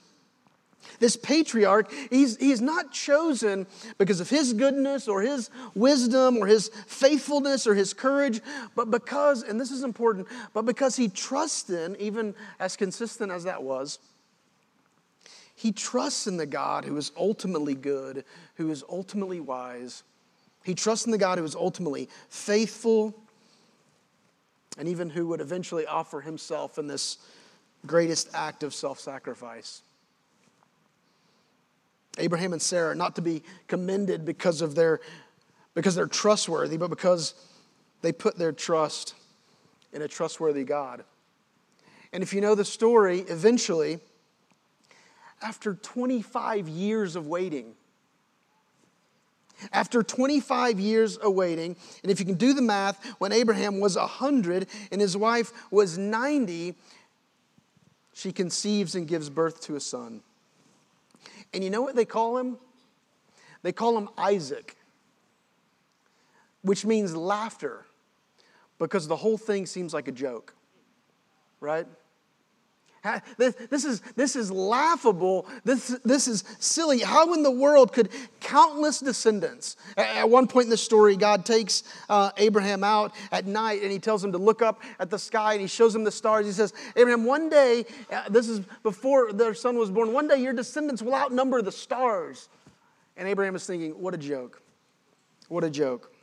this 1.00 1.15
patriarch, 1.15 1.91
he's, 2.09 2.38
he's 2.38 2.62
not 2.62 2.91
chosen 2.91 3.67
because 3.98 4.19
of 4.19 4.29
his 4.29 4.53
goodness 4.53 5.07
or 5.07 5.21
his 5.21 5.50
wisdom 5.75 6.38
or 6.38 6.48
his 6.48 6.69
faithfulness 6.88 7.67
or 7.67 7.75
his 7.75 7.93
courage, 7.93 8.41
but 8.75 8.91
because, 8.91 9.43
and 9.43 9.59
this 9.59 9.71
is 9.71 9.83
important, 9.83 10.27
but 10.53 10.63
because 10.63 10.95
he 10.95 11.07
trusts 11.07 11.69
in, 11.69 11.95
even 12.00 12.36
as 12.59 12.75
consistent 12.75 13.31
as 13.31 13.43
that 13.43 13.63
was, 13.63 14.00
he 15.55 15.71
trusts 15.71 16.25
in 16.27 16.38
the 16.38 16.45
God 16.45 16.86
who 16.86 16.95
is 16.95 17.12
ultimately 17.17 17.75
good, 17.75 18.24
who 18.55 18.71
is 18.71 18.83
ultimately 18.89 19.41
wise. 19.41 20.03
He 20.63 20.74
trusts 20.74 21.05
in 21.05 21.12
the 21.12 21.17
God 21.17 21.38
who 21.38 21.43
is 21.43 21.55
ultimately 21.55 22.09
faithful, 22.29 23.13
and 24.77 24.88
even 24.88 25.09
who 25.09 25.27
would 25.27 25.41
eventually 25.41 25.86
offer 25.86 26.21
himself 26.21 26.77
in 26.77 26.88
this 26.88 27.17
greatest 27.86 28.29
act 28.33 28.63
of 28.63 28.74
self 28.74 29.00
sacrifice. 29.00 29.81
Abraham 32.18 32.54
and 32.54 32.62
Sarah 32.62 32.96
not 32.96 33.16
to 33.16 33.22
be 33.22 33.44
commended 33.68 34.25
because 34.25 34.62
of 34.62 34.75
their 34.75 35.00
because 35.75 35.96
they're 35.96 36.08
trustworthy, 36.08 36.78
but 36.78 36.89
because 36.89 37.36
they 38.01 38.12
put 38.12 38.38
their 38.38 38.51
trust 38.51 39.13
in 39.94 40.01
a 40.01 40.08
trustworthy 40.08 40.63
God. 40.63 41.04
And 42.12 42.24
if 42.24 42.34
you 42.34 42.42
know 42.42 42.56
the 42.56 42.66
story, 42.66 43.20
eventually, 43.20 44.00
after 45.42 45.75
25 45.75 46.68
years 46.68 47.16
of 47.16 47.28
waiting, 47.28 47.75
after 49.72 50.04
25 50.04 50.80
years 50.80 51.18
of 51.18 51.34
waiting, 51.34 51.75
and 52.01 52.12
if 52.12 52.20
you 52.20 52.25
can 52.25 52.36
do 52.36 52.54
the 52.54 52.62
math, 52.62 53.04
when 53.20 53.32
Abraham 53.32 53.80
was 53.80 53.96
100 53.96 54.68
and 54.92 55.01
his 55.01 55.16
wife 55.16 55.51
was 55.72 55.98
90, 55.98 56.75
she 58.13 58.32
conceives 58.32 58.96
and 58.96 59.08
gives 59.08 59.30
birth 59.30 59.62
to 59.62 59.75
a 59.75 59.80
son. 59.80 60.22
And 61.53 61.63
you 61.63 61.70
know 61.70 61.82
what 61.82 61.96
they 61.96 62.06
call 62.06 62.38
him? 62.38 62.58
They 63.62 63.72
call 63.72 63.98
him 63.98 64.10
Isaac, 64.18 64.77
which 66.62 66.86
means 66.86 67.15
laughter, 67.15 67.86
because 68.77 69.08
the 69.08 69.18
whole 69.18 69.38
thing 69.38 69.65
seems 69.65 69.94
like 69.94 70.08
a 70.08 70.12
joke, 70.12 70.56
right? 71.60 71.88
This 73.38 73.56
this, 73.70 73.86
is, 73.86 74.01
this 74.15 74.36
is 74.36 74.51
laughable. 74.51 75.48
This, 75.63 76.00
this 76.03 76.27
is 76.27 76.44
silly. 76.60 77.00
How 77.00 77.34
in 77.34 77.44
the 77.44 77.51
world 77.51 77.94
could 77.94 78.10
countless 78.39 79.00
descendants? 79.00 79.77
At 79.98 80.29
one 80.29 80.48
point 80.48 80.65
in 80.65 80.70
the 80.70 80.77
story, 80.77 81.15
God 81.15 81.46
takes 81.46 81.84
uh, 82.10 82.32
Abraham 82.38 82.84
out 82.84 83.13
at 83.32 83.46
night 83.46 83.82
and 83.82 83.91
he 83.91 84.00
tells 84.00 84.24
him 84.24 84.32
to 84.34 84.38
look 84.38 84.62
up 84.62 84.82
at 85.00 85.10
the 85.10 85.20
sky 85.20 85.53
and 85.53 85.62
he 85.62 85.68
shows 85.68 85.96
him 85.96 86.03
the 86.03 86.12
stars. 86.12 86.46
He 86.46 86.51
says, 86.51 86.74
Abraham, 86.96 87.25
one 87.25 87.50
day, 87.50 87.86
uh, 88.12 88.27
this 88.29 88.50
is 88.50 88.62
before 88.84 89.32
their 89.34 89.53
son 89.53 89.77
was 89.77 89.89
born, 89.89 90.13
one 90.13 90.27
day 90.27 90.38
your 90.38 90.53
descendants 90.53 91.01
will 91.01 91.15
outnumber 91.15 91.62
the 91.62 91.72
stars. 91.72 92.50
And 93.15 93.27
Abraham 93.27 93.56
is 93.56 93.65
thinking, 93.65 93.91
what 93.91 94.13
a 94.13 94.18
joke. 94.18 94.62
What 95.48 95.63
a 95.63 95.70
joke. 95.70 96.13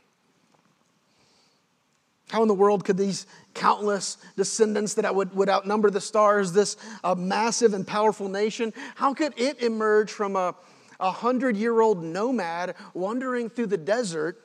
How 2.29 2.41
in 2.41 2.47
the 2.47 2.53
world 2.53 2.83
could 2.83 2.97
these 2.97 3.25
countless 3.53 4.17
descendants 4.35 4.95
that 4.95 5.15
would, 5.15 5.33
would 5.33 5.49
outnumber 5.49 5.89
the 5.89 6.01
stars, 6.01 6.51
this 6.51 6.75
uh, 7.03 7.15
massive 7.15 7.73
and 7.73 7.87
powerful 7.87 8.27
nation, 8.27 8.73
how 8.95 9.13
could 9.13 9.33
it 9.37 9.61
emerge 9.61 10.11
from 10.11 10.35
a, 10.35 10.53
a 10.99 11.11
hundred 11.11 11.55
year 11.55 11.79
old 11.79 12.03
nomad 12.03 12.75
wandering 12.93 13.49
through 13.49 13.67
the 13.67 13.77
desert, 13.77 14.43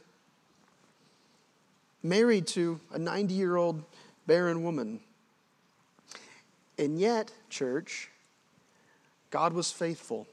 married 2.02 2.46
to 2.48 2.78
a 2.92 2.98
90 2.98 3.34
year 3.34 3.56
old 3.56 3.82
barren 4.26 4.62
woman? 4.62 5.00
And 6.78 7.00
yet, 7.00 7.32
church, 7.50 8.10
God 9.30 9.52
was 9.52 9.72
faithful. 9.72 10.26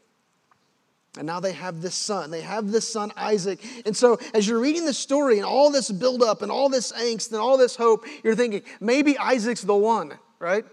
And 1.18 1.26
now 1.26 1.40
they 1.40 1.54
have 1.54 1.82
this 1.82 1.96
son. 1.96 2.30
They 2.30 2.42
have 2.42 2.72
this 2.72 2.92
son, 2.92 3.12
Isaac. 3.18 3.60
And 3.86 3.98
so, 3.98 4.20
as 4.34 4.48
you're 4.48 4.60
reading 4.60 4.86
the 4.86 4.94
story 4.94 5.38
and 5.38 5.46
all 5.46 5.72
this 5.72 5.90
buildup 5.90 6.42
and 6.42 6.52
all 6.52 6.70
this 6.70 6.92
angst 6.92 7.32
and 7.32 7.42
all 7.42 7.58
this 7.58 7.76
hope, 7.76 8.06
you're 8.24 8.36
thinking, 8.36 8.62
maybe 8.80 9.18
Isaac's 9.18 9.62
the 9.62 9.76
one, 9.76 10.14
right? 10.38 10.66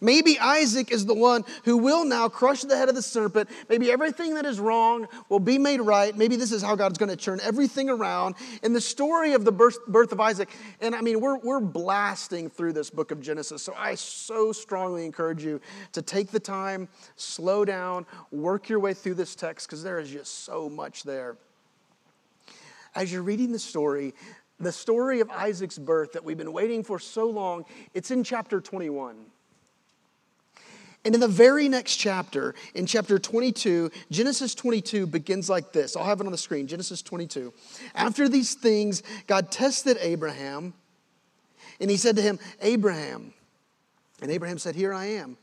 Maybe 0.00 0.38
Isaac 0.38 0.90
is 0.90 1.06
the 1.06 1.14
one 1.14 1.44
who 1.64 1.76
will 1.76 2.04
now 2.04 2.28
crush 2.28 2.62
the 2.62 2.76
head 2.76 2.88
of 2.88 2.94
the 2.94 3.02
serpent. 3.02 3.48
Maybe 3.68 3.90
everything 3.90 4.34
that 4.34 4.44
is 4.44 4.60
wrong 4.60 5.06
will 5.28 5.40
be 5.40 5.58
made 5.58 5.80
right. 5.80 6.16
Maybe 6.16 6.36
this 6.36 6.52
is 6.52 6.62
how 6.62 6.76
God's 6.76 6.98
going 6.98 7.10
to 7.10 7.16
turn 7.16 7.40
everything 7.42 7.88
around. 7.88 8.34
In 8.62 8.72
the 8.72 8.80
story 8.80 9.32
of 9.32 9.44
the 9.44 9.52
birth, 9.52 9.78
birth 9.86 10.12
of 10.12 10.20
Isaac, 10.20 10.50
and 10.80 10.94
I 10.94 11.00
mean, 11.00 11.20
we're, 11.20 11.38
we're 11.38 11.60
blasting 11.60 12.50
through 12.50 12.72
this 12.72 12.90
book 12.90 13.10
of 13.10 13.20
Genesis. 13.20 13.62
So 13.62 13.74
I 13.76 13.94
so 13.94 14.52
strongly 14.52 15.04
encourage 15.04 15.44
you 15.44 15.60
to 15.92 16.02
take 16.02 16.30
the 16.30 16.40
time, 16.40 16.88
slow 17.16 17.64
down, 17.64 18.06
work 18.30 18.68
your 18.68 18.80
way 18.80 18.94
through 18.94 19.14
this 19.14 19.34
text 19.34 19.68
because 19.68 19.82
there 19.82 19.98
is 19.98 20.10
just 20.10 20.44
so 20.44 20.68
much 20.68 21.04
there. 21.04 21.36
As 22.94 23.12
you're 23.12 23.22
reading 23.22 23.52
the 23.52 23.58
story, 23.58 24.14
the 24.58 24.72
story 24.72 25.20
of 25.20 25.28
Isaac's 25.30 25.78
birth 25.78 26.12
that 26.12 26.24
we've 26.24 26.38
been 26.38 26.52
waiting 26.52 26.82
for 26.82 26.98
so 26.98 27.28
long, 27.28 27.64
it's 27.92 28.10
in 28.10 28.24
chapter 28.24 28.60
21. 28.60 29.16
And 31.06 31.14
in 31.14 31.20
the 31.20 31.28
very 31.28 31.68
next 31.68 31.98
chapter, 31.98 32.56
in 32.74 32.84
chapter 32.84 33.16
22, 33.16 33.92
Genesis 34.10 34.56
22 34.56 35.06
begins 35.06 35.48
like 35.48 35.70
this. 35.70 35.94
I'll 35.94 36.04
have 36.04 36.20
it 36.20 36.26
on 36.26 36.32
the 36.32 36.36
screen 36.36 36.66
Genesis 36.66 37.00
22. 37.00 37.54
After 37.94 38.28
these 38.28 38.54
things, 38.54 39.04
God 39.28 39.52
tested 39.52 39.98
Abraham, 40.00 40.74
and 41.80 41.92
he 41.92 41.96
said 41.96 42.16
to 42.16 42.22
him, 42.22 42.40
Abraham. 42.60 43.32
And 44.20 44.32
Abraham 44.32 44.58
said, 44.58 44.74
Here 44.74 44.92
I 44.92 45.04
am. 45.04 45.36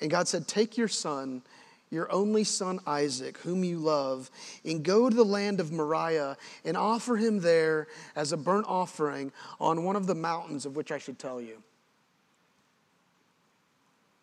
And 0.00 0.08
God 0.08 0.28
said, 0.28 0.46
Take 0.46 0.78
your 0.78 0.86
son, 0.86 1.42
your 1.90 2.12
only 2.12 2.44
son 2.44 2.78
Isaac, 2.86 3.38
whom 3.38 3.64
you 3.64 3.80
love, 3.80 4.30
and 4.64 4.84
go 4.84 5.10
to 5.10 5.16
the 5.16 5.24
land 5.24 5.58
of 5.58 5.72
Moriah 5.72 6.36
and 6.64 6.76
offer 6.76 7.16
him 7.16 7.40
there 7.40 7.88
as 8.14 8.30
a 8.30 8.36
burnt 8.36 8.66
offering 8.68 9.32
on 9.58 9.82
one 9.82 9.96
of 9.96 10.06
the 10.06 10.14
mountains 10.14 10.64
of 10.64 10.76
which 10.76 10.92
I 10.92 10.98
should 10.98 11.18
tell 11.18 11.40
you. 11.40 11.60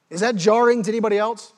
Is 0.10 0.22
that 0.22 0.36
jarring 0.36 0.84
to 0.84 0.90
anybody 0.92 1.18
else? 1.18 1.54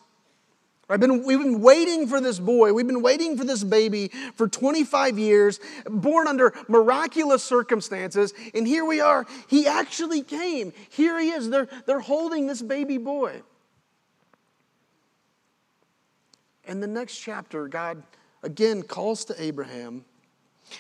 I've 0.90 1.02
been, 1.02 1.26
we've 1.26 1.40
been 1.40 1.62
waiting 1.62 2.08
for 2.08 2.22
this 2.22 2.40
boy. 2.40 2.72
We've 2.72 2.88
been 2.88 3.02
waiting 3.02 3.38
for 3.38 3.44
this 3.44 3.62
baby 3.62 4.10
for 4.36 4.48
25 4.48 5.20
years, 5.20 5.60
born 5.86 6.28
under 6.28 6.54
miraculous 6.70 7.44
circumstances. 7.44 8.34
And 8.54 8.66
here 8.66 8.86
we 8.86 9.02
are. 9.02 9.26
He 9.50 9.68
actually 9.68 10.24
came. 10.24 10.72
Here 10.90 11.20
he 11.20 11.32
is. 11.32 11.50
They're, 11.50 11.68
they're 11.86 12.00
holding 12.00 12.48
this 12.48 12.62
baby 12.62 12.98
boy. 12.98 13.42
And 16.66 16.82
the 16.82 16.88
next 16.88 17.18
chapter, 17.18 17.68
God 17.68 18.02
again 18.44 18.82
calls 18.82 19.26
to 19.26 19.42
Abraham. 19.42 20.06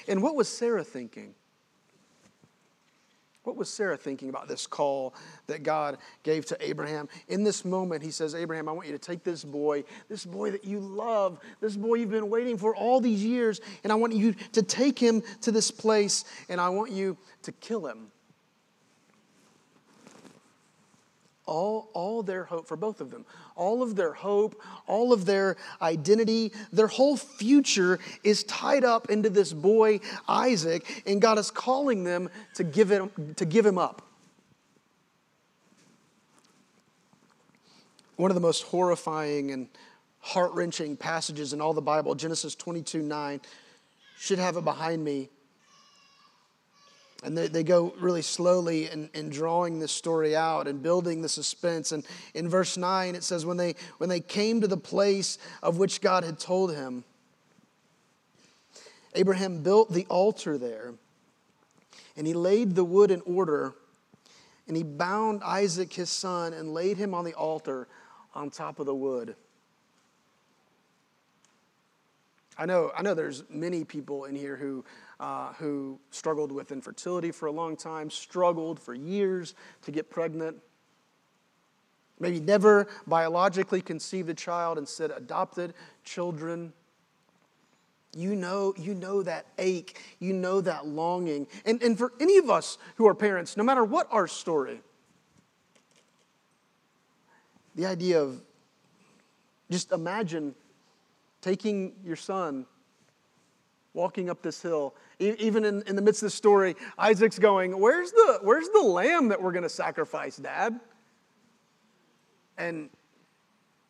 And 0.07 0.23
what 0.23 0.35
was 0.35 0.47
Sarah 0.47 0.83
thinking? 0.85 1.33
What 3.47 3.55
was 3.55 3.69
Sarah 3.69 3.95
thinking 3.95 4.27
about 4.27 4.49
this 4.49 4.67
call 4.67 5.15
that 5.45 5.63
God 5.63 5.99
gave 6.23 6.45
to 6.47 6.57
Abraham? 6.59 7.07
In 7.29 7.45
this 7.45 7.63
moment, 7.63 8.03
he 8.03 8.11
says, 8.11 8.35
Abraham, 8.35 8.67
I 8.67 8.73
want 8.73 8.87
you 8.87 8.91
to 8.91 8.99
take 8.99 9.23
this 9.23 9.45
boy, 9.45 9.85
this 10.09 10.25
boy 10.25 10.51
that 10.51 10.65
you 10.65 10.81
love, 10.81 11.39
this 11.61 11.77
boy 11.77 11.95
you've 11.95 12.11
been 12.11 12.29
waiting 12.29 12.57
for 12.57 12.75
all 12.75 12.99
these 12.99 13.23
years, 13.23 13.61
and 13.85 13.93
I 13.93 13.95
want 13.95 14.11
you 14.11 14.35
to 14.51 14.61
take 14.61 14.99
him 14.99 15.23
to 15.43 15.53
this 15.53 15.71
place, 15.71 16.25
and 16.49 16.59
I 16.59 16.67
want 16.67 16.91
you 16.91 17.17
to 17.43 17.53
kill 17.53 17.87
him. 17.87 18.11
All, 21.47 21.89
all 21.93 22.21
their 22.21 22.43
hope, 22.43 22.67
for 22.67 22.77
both 22.77 23.01
of 23.01 23.09
them, 23.09 23.25
all 23.55 23.81
of 23.81 23.95
their 23.95 24.13
hope, 24.13 24.61
all 24.85 25.11
of 25.11 25.25
their 25.25 25.55
identity, 25.81 26.51
their 26.71 26.87
whole 26.87 27.17
future 27.17 27.97
is 28.23 28.43
tied 28.43 28.83
up 28.83 29.09
into 29.09 29.29
this 29.29 29.53
boy, 29.53 29.99
Isaac, 30.27 31.03
and 31.07 31.21
God 31.21 31.39
is 31.39 31.49
calling 31.49 32.03
them 32.03 32.29
to 32.55 32.63
give 32.63 32.91
him, 32.91 33.09
to 33.37 33.45
give 33.45 33.65
him 33.65 33.77
up. 33.77 34.03
One 38.17 38.29
of 38.29 38.35
the 38.35 38.41
most 38.41 38.63
horrifying 38.63 39.51
and 39.51 39.67
heart 40.19 40.51
wrenching 40.53 40.97
passages 40.97 41.53
in 41.53 41.61
all 41.61 41.73
the 41.73 41.81
Bible, 41.81 42.13
Genesis 42.15 42.55
22 42.55 43.01
9, 43.01 43.41
should 44.17 44.39
have 44.39 44.57
it 44.57 44.63
behind 44.63 45.03
me. 45.03 45.29
And 47.23 47.37
they, 47.37 47.47
they 47.47 47.63
go 47.63 47.93
really 47.99 48.21
slowly 48.21 48.89
in, 48.89 49.09
in 49.13 49.29
drawing 49.29 49.79
this 49.79 49.91
story 49.91 50.35
out 50.35 50.67
and 50.67 50.83
building 50.83 51.21
the 51.21 51.29
suspense. 51.29 51.91
And 51.91 52.05
in 52.35 52.47
verse 52.47 52.77
9, 52.77 53.15
it 53.15 53.23
says, 53.23 53.45
when 53.45 53.57
they, 53.57 53.75
when 53.97 54.09
they 54.09 54.19
came 54.19 54.61
to 54.61 54.67
the 54.67 54.77
place 54.77 55.39
of 55.63 55.77
which 55.77 55.99
God 55.99 56.23
had 56.23 56.39
told 56.39 56.75
him, 56.75 57.03
Abraham 59.15 59.63
built 59.63 59.91
the 59.91 60.05
altar 60.09 60.59
there, 60.59 60.93
and 62.15 62.27
he 62.27 62.33
laid 62.33 62.75
the 62.75 62.83
wood 62.83 63.09
in 63.09 63.21
order, 63.21 63.73
and 64.67 64.77
he 64.77 64.83
bound 64.83 65.41
Isaac 65.43 65.91
his 65.93 66.11
son 66.11 66.53
and 66.53 66.73
laid 66.73 66.97
him 66.97 67.15
on 67.15 67.25
the 67.25 67.33
altar 67.33 67.87
on 68.35 68.51
top 68.51 68.79
of 68.79 68.85
the 68.85 68.93
wood. 68.93 69.35
I 72.59 72.65
know, 72.65 72.91
I 72.95 73.01
know 73.01 73.13
there's 73.13 73.43
many 73.49 73.83
people 73.83 74.25
in 74.25 74.35
here 74.35 74.55
who 74.55 74.83
uh, 75.19 75.53
who 75.53 75.99
struggled 76.11 76.51
with 76.51 76.71
infertility 76.71 77.31
for 77.31 77.47
a 77.47 77.51
long 77.51 77.75
time, 77.75 78.09
struggled 78.09 78.79
for 78.79 78.93
years 78.93 79.55
to 79.81 79.91
get 79.91 80.09
pregnant, 80.09 80.57
maybe 82.19 82.39
never 82.39 82.87
biologically 83.07 83.81
conceived 83.81 84.29
a 84.29 84.33
child, 84.33 84.77
instead 84.77 85.11
adopted 85.11 85.73
children. 86.03 86.71
You 88.15 88.35
know, 88.35 88.73
you 88.77 88.93
know 88.93 89.21
that 89.23 89.45
ache, 89.57 89.99
you 90.19 90.33
know 90.33 90.61
that 90.61 90.87
longing. 90.87 91.47
And, 91.65 91.81
and 91.83 91.97
for 91.97 92.13
any 92.19 92.37
of 92.37 92.49
us 92.49 92.77
who 92.95 93.07
are 93.07 93.15
parents, 93.15 93.57
no 93.57 93.63
matter 93.63 93.83
what 93.83 94.07
our 94.11 94.27
story, 94.27 94.81
the 97.75 97.85
idea 97.85 98.21
of 98.21 98.41
just 99.69 99.91
imagine 99.91 100.55
taking 101.41 101.93
your 102.03 102.15
son 102.15 102.65
walking 103.97 104.29
up 104.29 104.43
this 104.43 104.61
hill. 104.61 104.93
Even 105.19 105.65
in, 105.65 105.81
in 105.87 105.95
the 105.95 106.01
midst 106.01 106.21
of 106.21 106.27
the 106.27 106.35
story, 106.35 106.75
Isaac's 106.99 107.39
going, 107.39 107.77
Where's 107.77 108.11
the, 108.11 108.39
where's 108.43 108.69
the 108.69 108.81
lamb 108.81 109.27
that 109.29 109.41
we're 109.41 109.51
going 109.51 109.63
to 109.63 109.69
sacrifice, 109.69 110.37
Dad? 110.37 110.79
And 112.57 112.89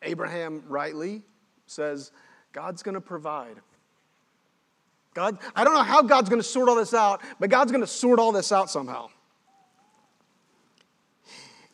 Abraham 0.01 0.63
rightly 0.67 1.23
says, 1.67 2.11
God's 2.53 2.81
going 2.81 2.95
to 2.95 3.01
provide. 3.01 3.57
God, 5.13 5.37
I 5.55 5.63
don't 5.63 5.73
know 5.73 5.83
how 5.83 6.01
God's 6.01 6.29
going 6.29 6.41
to 6.41 6.47
sort 6.47 6.69
all 6.69 6.75
this 6.75 6.93
out, 6.93 7.21
but 7.39 7.49
God's 7.49 7.71
going 7.71 7.83
to 7.83 7.87
sort 7.87 8.19
all 8.19 8.31
this 8.31 8.51
out 8.51 8.69
somehow. 8.69 9.09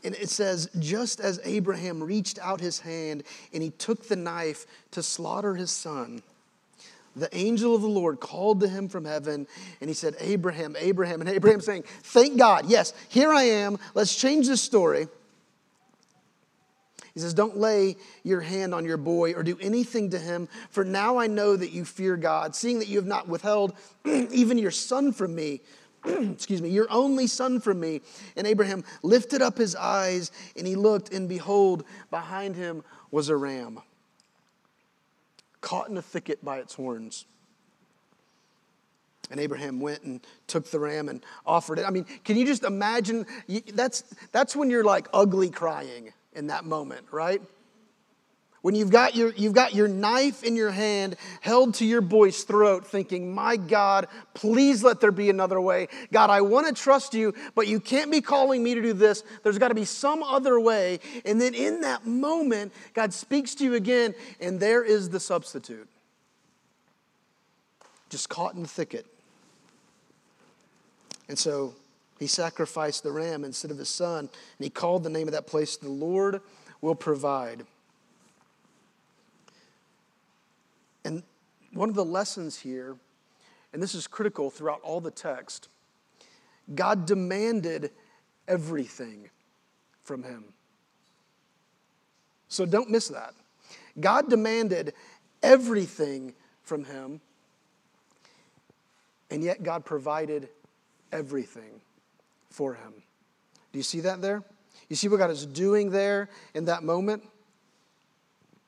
And 0.03 0.15
it 0.15 0.29
says, 0.29 0.69
just 0.79 1.19
as 1.19 1.39
Abraham 1.43 2.03
reached 2.03 2.39
out 2.39 2.59
his 2.59 2.79
hand 2.79 3.23
and 3.53 3.61
he 3.61 3.69
took 3.69 4.07
the 4.07 4.15
knife 4.15 4.65
to 4.91 5.03
slaughter 5.03 5.55
his 5.55 5.71
son, 5.71 6.23
the 7.15 7.35
angel 7.35 7.75
of 7.75 7.81
the 7.81 7.87
Lord 7.87 8.19
called 8.19 8.61
to 8.61 8.67
him 8.67 8.89
from 8.89 9.05
heaven 9.05 9.47
and 9.81 9.89
he 9.89 9.93
said, 9.93 10.15
Abraham, 10.19 10.75
Abraham. 10.79 11.21
And 11.21 11.29
Abraham 11.29 11.61
saying, 11.61 11.83
Thank 12.03 12.37
God, 12.37 12.65
yes, 12.67 12.93
here 13.09 13.31
I 13.31 13.43
am. 13.43 13.77
Let's 13.93 14.15
change 14.15 14.47
this 14.47 14.61
story. 14.61 15.07
He 17.13 17.19
says, 17.19 17.33
Don't 17.33 17.57
lay 17.57 17.97
your 18.23 18.41
hand 18.41 18.73
on 18.73 18.85
your 18.85 18.97
boy 18.97 19.33
or 19.33 19.43
do 19.43 19.57
anything 19.61 20.09
to 20.11 20.19
him, 20.19 20.47
for 20.69 20.83
now 20.83 21.17
I 21.17 21.27
know 21.27 21.55
that 21.55 21.71
you 21.71 21.85
fear 21.85 22.17
God, 22.17 22.55
seeing 22.55 22.79
that 22.79 22.87
you 22.87 22.97
have 22.97 23.07
not 23.07 23.27
withheld 23.27 23.73
even 24.05 24.57
your 24.57 24.71
son 24.71 25.11
from 25.11 25.35
me. 25.35 25.61
Excuse 26.05 26.61
me, 26.61 26.69
your 26.69 26.87
only 26.89 27.27
son 27.27 27.59
from 27.59 27.79
me. 27.79 28.01
And 28.35 28.47
Abraham 28.47 28.83
lifted 29.03 29.41
up 29.41 29.57
his 29.57 29.75
eyes 29.75 30.31
and 30.57 30.65
he 30.65 30.75
looked, 30.75 31.13
and 31.13 31.29
behold, 31.29 31.85
behind 32.09 32.55
him 32.55 32.83
was 33.11 33.29
a 33.29 33.37
ram 33.37 33.79
caught 35.63 35.89
in 35.89 35.97
a 35.97 36.01
thicket 36.01 36.45
by 36.45 36.59
its 36.59 36.75
horns. 36.75 37.25
And 39.31 39.39
Abraham 39.39 39.79
went 39.79 40.03
and 40.03 40.21
took 40.45 40.69
the 40.69 40.77
ram 40.77 41.09
and 41.09 41.25
offered 41.45 41.79
it. 41.79 41.85
I 41.85 41.89
mean, 41.89 42.05
can 42.23 42.37
you 42.37 42.45
just 42.45 42.63
imagine? 42.63 43.25
That's, 43.73 44.03
that's 44.31 44.55
when 44.55 44.69
you're 44.69 44.83
like 44.83 45.07
ugly 45.13 45.49
crying 45.49 46.13
in 46.33 46.47
that 46.47 46.65
moment, 46.65 47.07
right? 47.09 47.41
When 48.63 48.75
you've 48.75 48.91
got, 48.91 49.13
your, 49.13 49.33
you've 49.33 49.51
got 49.51 49.75
your 49.75 49.89
knife 49.89 50.41
in 50.41 50.55
your 50.55 50.71
hand 50.71 51.17
held 51.41 51.73
to 51.75 51.85
your 51.85 51.99
boy's 51.99 52.43
throat, 52.43 52.87
thinking, 52.87 53.35
My 53.35 53.57
God, 53.57 54.07
please 54.33 54.85
let 54.85 55.01
there 55.01 55.11
be 55.11 55.29
another 55.29 55.59
way. 55.59 55.89
God, 56.13 56.29
I 56.29 56.39
want 56.39 56.67
to 56.67 56.73
trust 56.73 57.13
you, 57.13 57.33
but 57.55 57.67
you 57.67 57.81
can't 57.81 58.09
be 58.09 58.21
calling 58.21 58.63
me 58.63 58.73
to 58.73 58.81
do 58.81 58.93
this. 58.93 59.25
There's 59.43 59.57
got 59.57 59.67
to 59.67 59.75
be 59.75 59.83
some 59.83 60.23
other 60.23 60.61
way. 60.61 61.01
And 61.25 61.41
then 61.41 61.53
in 61.53 61.81
that 61.81 62.05
moment, 62.05 62.71
God 62.93 63.13
speaks 63.13 63.53
to 63.55 63.65
you 63.65 63.73
again, 63.73 64.15
and 64.39 64.61
there 64.61 64.81
is 64.81 65.09
the 65.09 65.19
substitute. 65.19 65.89
Just 68.09 68.29
caught 68.29 68.53
in 68.55 68.61
the 68.61 68.69
thicket. 68.69 69.05
And 71.27 71.37
so 71.37 71.73
he 72.17 72.27
sacrificed 72.27 73.03
the 73.03 73.11
ram 73.11 73.43
instead 73.43 73.71
of 73.71 73.77
his 73.77 73.89
son, 73.89 74.19
and 74.19 74.29
he 74.63 74.69
called 74.69 75.03
the 75.03 75.09
name 75.09 75.27
of 75.27 75.33
that 75.33 75.47
place, 75.47 75.75
The 75.75 75.89
Lord 75.89 76.39
Will 76.79 76.95
Provide. 76.95 77.65
And 81.05 81.23
one 81.73 81.89
of 81.89 81.95
the 81.95 82.05
lessons 82.05 82.59
here, 82.59 82.95
and 83.73 83.81
this 83.81 83.95
is 83.95 84.07
critical 84.07 84.49
throughout 84.49 84.81
all 84.81 85.01
the 85.01 85.11
text, 85.11 85.69
God 86.73 87.05
demanded 87.05 87.91
everything 88.47 89.29
from 90.03 90.23
him. 90.23 90.45
So 92.47 92.65
don't 92.65 92.89
miss 92.89 93.07
that. 93.07 93.33
God 93.99 94.29
demanded 94.29 94.93
everything 95.41 96.33
from 96.61 96.85
him, 96.85 97.19
and 99.29 99.43
yet 99.43 99.63
God 99.63 99.85
provided 99.85 100.49
everything 101.11 101.81
for 102.49 102.75
him. 102.75 102.93
Do 103.71 103.79
you 103.79 103.83
see 103.83 104.01
that 104.01 104.21
there? 104.21 104.43
You 104.89 104.95
see 104.95 105.07
what 105.07 105.17
God 105.17 105.31
is 105.31 105.45
doing 105.45 105.89
there 105.89 106.29
in 106.53 106.65
that 106.65 106.83
moment? 106.83 107.23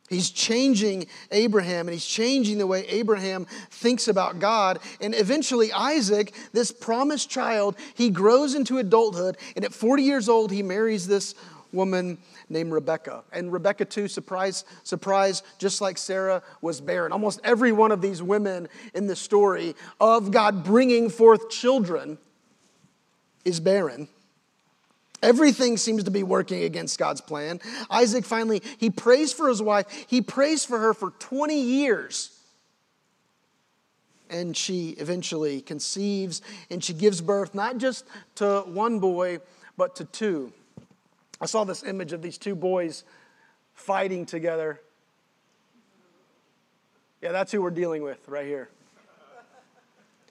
He's 0.10 0.30
changing 0.30 1.08
Abraham 1.32 1.88
and 1.88 1.94
he's 1.94 2.06
changing 2.06 2.60
the 2.60 2.68
way 2.68 2.86
Abraham 2.88 3.46
thinks 3.72 4.08
about 4.08 4.40
God. 4.40 4.80
And 5.02 5.16
eventually, 5.16 5.72
Isaac, 5.72 6.34
this 6.54 6.72
promised 6.72 7.30
child, 7.30 7.76
he 7.96 8.10
grows 8.10 8.54
into 8.54 8.78
adulthood. 8.78 9.38
And 9.56 9.66
at 9.66 9.74
40 9.74 10.04
years 10.04 10.30
old, 10.30 10.52
he 10.52 10.62
marries 10.62 11.08
this 11.08 11.34
woman 11.72 12.20
named 12.50 12.72
Rebecca. 12.72 13.24
And 13.34 13.52
Rebecca, 13.52 13.86
too, 13.86 14.08
surprise, 14.08 14.64
surprise, 14.84 15.42
just 15.58 15.82
like 15.82 15.98
Sarah 15.98 16.44
was 16.62 16.82
barren. 16.82 17.12
Almost 17.12 17.42
every 17.44 17.72
one 17.72 17.92
of 17.92 18.02
these 18.02 18.22
women 18.22 18.68
in 18.94 19.08
the 19.08 19.16
story 19.16 19.76
of 20.00 20.30
God 20.30 20.64
bringing 20.64 21.10
forth 21.10 21.50
children 21.50 22.20
is 23.44 23.60
barren. 23.60 24.08
Everything 25.22 25.78
seems 25.78 26.04
to 26.04 26.12
be 26.12 26.24
working 26.24 26.64
against 26.64 27.00
God's 27.00 27.22
plan. 27.22 27.60
Isaac 27.90 28.26
finally, 28.26 28.62
he 28.78 28.90
prays 28.90 29.34
for 29.34 29.48
his 29.48 29.62
wife. 29.62 29.86
He 30.08 30.22
prays 30.22 30.66
for 30.66 30.80
her 30.80 30.94
for 30.94 31.12
20 31.12 31.60
years. 31.60 32.32
And 34.30 34.56
she 34.56 34.92
eventually 34.92 35.62
conceives 35.62 36.42
and 36.70 36.84
she 36.84 36.94
gives 36.94 37.22
birth 37.22 37.54
not 37.54 37.78
just 37.78 38.06
to 38.36 38.62
one 38.62 39.00
boy, 39.00 39.40
but 39.78 39.96
to 39.98 40.06
two. 40.06 40.52
I 41.40 41.46
saw 41.46 41.64
this 41.64 41.84
image 41.84 42.14
of 42.14 42.22
these 42.22 42.38
two 42.38 42.56
boys 42.56 43.04
fighting 43.74 44.26
together. 44.26 44.82
Yeah, 47.22 47.32
that's 47.32 47.52
who 47.52 47.62
we're 47.62 47.72
dealing 47.72 48.04
with 48.04 48.28
right 48.28 48.46
here. 48.46 48.70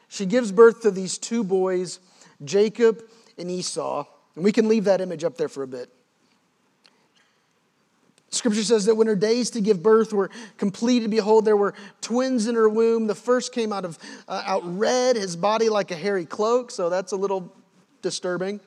She 0.08 0.26
gives 0.26 0.52
birth 0.52 0.82
to 0.82 0.90
these 0.90 1.18
two 1.18 1.42
boys, 1.42 1.98
Jacob 2.44 3.02
and 3.37 3.50
Esau. 3.50 4.06
And 4.36 4.44
we 4.44 4.52
can 4.52 4.68
leave 4.68 4.84
that 4.84 5.00
image 5.00 5.24
up 5.24 5.36
there 5.36 5.48
for 5.48 5.62
a 5.62 5.68
bit. 5.68 5.90
Scripture 8.30 8.64
says 8.64 8.84
that 8.86 8.96
when 8.96 9.06
her 9.06 9.14
days 9.14 9.50
to 9.50 9.60
give 9.60 9.82
birth 9.82 10.12
were 10.12 10.30
completed, 10.58 11.10
behold, 11.10 11.44
there 11.44 11.56
were 11.56 11.74
twins 12.00 12.48
in 12.48 12.56
her 12.56 12.68
womb. 12.68 13.06
The 13.06 13.14
first 13.14 13.52
came 13.52 13.72
out 13.72 13.84
of 13.84 13.98
uh, 14.26 14.42
out 14.44 14.62
red, 14.64 15.16
his 15.16 15.36
body 15.36 15.68
like 15.68 15.90
a 15.92 15.96
hairy 15.96 16.26
cloak, 16.26 16.70
so 16.70 16.90
that's 16.90 17.12
a 17.12 17.16
little 17.16 17.52
disturbing. 18.02 18.60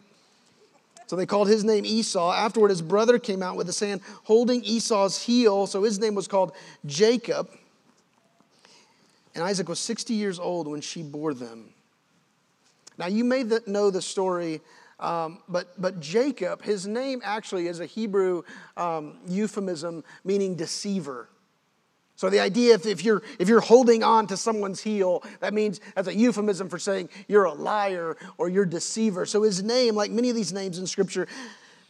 So 1.07 1.15
they 1.15 1.25
called 1.25 1.47
his 1.47 1.63
name 1.63 1.85
Esau. 1.85 2.33
Afterward, 2.33 2.69
his 2.69 2.81
brother 2.81 3.19
came 3.19 3.41
out 3.41 3.55
with 3.55 3.67
his 3.67 3.79
hand 3.79 4.01
holding 4.23 4.63
Esau's 4.63 5.21
heel, 5.21 5.67
so 5.67 5.83
his 5.83 5.99
name 5.99 6.15
was 6.15 6.27
called 6.27 6.53
Jacob. 6.85 7.49
And 9.35 9.43
Isaac 9.43 9.69
was 9.69 9.79
60 9.79 10.13
years 10.13 10.39
old 10.39 10.67
when 10.67 10.81
she 10.81 11.03
bore 11.03 11.33
them. 11.33 11.69
Now, 12.97 13.07
you 13.07 13.23
may 13.23 13.43
know 13.67 13.91
the 13.91 14.01
story 14.01 14.61
um, 14.99 15.39
but, 15.47 15.79
but 15.79 15.99
Jacob, 15.99 16.63
his 16.63 16.87
name 16.87 17.21
actually 17.23 17.67
is 17.67 17.79
a 17.79 17.85
Hebrew 17.85 18.43
um, 18.75 19.19
euphemism 19.27 20.03
meaning 20.23 20.55
deceiver. 20.55 21.29
So 22.15 22.31
the 22.31 22.39
idea 22.39 22.73
if, 22.73 22.87
if, 22.87 23.05
you're, 23.05 23.21
if 23.37 23.47
you're 23.47 23.61
holding 23.61 24.03
on 24.03 24.25
to 24.27 24.37
someone's 24.37 24.81
heel, 24.81 25.23
that 25.39 25.53
means 25.53 25.79
that's 25.95 26.07
a 26.07 26.15
euphemism 26.15 26.67
for 26.67 26.79
saying 26.79 27.09
you're 27.27 27.43
a 27.43 27.53
liar 27.53 28.17
or 28.39 28.49
you're 28.49 28.65
deceiver. 28.65 29.27
So 29.27 29.43
his 29.43 29.61
name, 29.61 29.93
like 29.93 30.09
many 30.09 30.31
of 30.31 30.35
these 30.35 30.51
names 30.51 30.79
in 30.79 30.87
Scripture, 30.87 31.27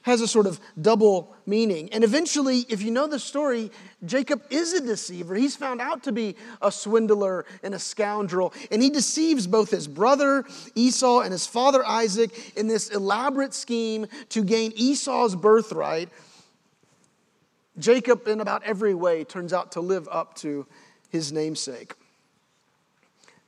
has 0.08 0.22
a 0.22 0.28
sort 0.28 0.48
of 0.48 0.60
double 0.82 1.36
meaning. 1.46 1.89
And 1.91 2.04
eventually, 2.04 2.65
if 2.70 2.82
you 2.82 2.91
know 2.91 3.08
the 3.08 3.20
story, 3.20 3.72
Jacob 4.06 4.41
is 4.50 4.74
a 4.74 4.80
deceiver. 4.82 5.36
He's 5.36 5.56
found 5.56 5.82
out 5.82 6.04
to 6.04 6.13
be 6.13 6.36
a 6.62 6.72
swindler 6.72 7.46
and 7.62 7.76
a 7.76 7.80
scoundrel. 7.80 8.54
And 8.72 8.82
he 8.82 8.89
deceives 8.89 9.48
both 9.48 9.70
his 9.70 9.88
brother 9.88 10.46
Esau 10.76 11.20
and 11.20 11.32
his 11.34 11.46
father 11.46 11.86
Isaac 11.86 12.58
in 12.58 12.67
this 12.67 12.89
elaborate 12.89 13.54
scheme 13.54 14.08
to 14.30 14.43
gain 14.43 14.72
Esau's 14.76 15.36
birthright. 15.36 16.10
Jacob, 17.78 18.28
in 18.28 18.39
about 18.39 18.63
every 18.63 18.96
way, 18.96 19.26
turns 19.26 19.52
out 19.52 19.74
to 19.74 19.82
live 19.82 20.08
up 20.10 20.36
to 20.36 20.65
his 21.10 21.34
namesake. 21.34 21.93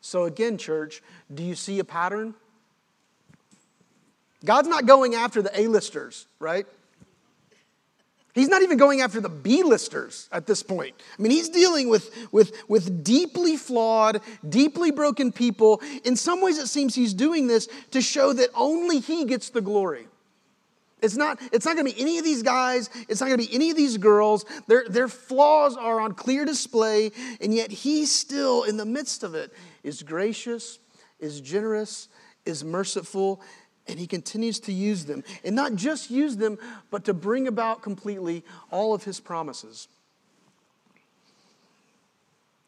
So, 0.01 0.25
again, 0.25 0.57
church, 0.57 1.01
do 1.33 1.41
you 1.41 1.55
see 1.55 1.79
a 1.79 1.85
pattern? 1.85 2.35
God's 4.45 4.67
not 4.67 4.85
going 4.85 5.15
after 5.15 5.41
the 5.41 5.59
A-listers, 5.59 6.25
right? 6.39 6.65
He's 8.35 8.47
not 8.47 8.61
even 8.61 8.77
going 8.77 9.01
after 9.01 9.19
the 9.19 9.27
B-listers 9.29 10.29
at 10.31 10.47
this 10.47 10.63
point. 10.63 10.95
I 11.17 11.21
mean, 11.21 11.31
he's 11.31 11.49
dealing 11.49 11.89
with, 11.89 12.15
with, 12.31 12.53
with 12.69 13.03
deeply 13.03 13.57
flawed, 13.57 14.21
deeply 14.47 14.91
broken 14.91 15.31
people. 15.31 15.81
In 16.05 16.15
some 16.15 16.41
ways, 16.41 16.57
it 16.57 16.67
seems 16.67 16.95
he's 16.95 17.13
doing 17.13 17.47
this 17.47 17.67
to 17.91 18.01
show 18.01 18.31
that 18.33 18.49
only 18.55 18.99
he 18.99 19.25
gets 19.25 19.49
the 19.49 19.61
glory. 19.61 20.07
It's 21.01 21.15
not, 21.15 21.39
it's 21.51 21.65
not 21.65 21.75
going 21.75 21.87
to 21.87 21.93
be 21.93 22.01
any 22.01 22.17
of 22.17 22.23
these 22.23 22.43
guys. 22.43 22.89
It's 23.07 23.19
not 23.19 23.27
going 23.27 23.39
to 23.39 23.47
be 23.47 23.53
any 23.53 23.71
of 23.71 23.77
these 23.77 23.97
girls. 23.97 24.45
Their, 24.67 24.85
their 24.87 25.07
flaws 25.07 25.75
are 25.75 25.99
on 25.99 26.13
clear 26.13 26.45
display, 26.45 27.11
and 27.41 27.53
yet 27.53 27.71
he 27.71 28.05
still, 28.05 28.63
in 28.63 28.77
the 28.77 28.85
midst 28.85 29.23
of 29.23 29.33
it, 29.33 29.53
is 29.83 30.03
gracious, 30.03 30.77
is 31.19 31.41
generous, 31.41 32.09
is 32.45 32.63
merciful, 32.63 33.41
and 33.89 33.99
he 33.99 34.07
continues 34.07 34.59
to 34.61 34.73
use 34.73 35.05
them. 35.05 35.23
And 35.43 35.55
not 35.55 35.75
just 35.75 36.09
use 36.09 36.37
them, 36.37 36.57
but 36.91 37.05
to 37.05 37.13
bring 37.13 37.47
about 37.47 37.81
completely 37.81 38.43
all 38.71 38.93
of 38.93 39.03
his 39.03 39.19
promises. 39.19 39.87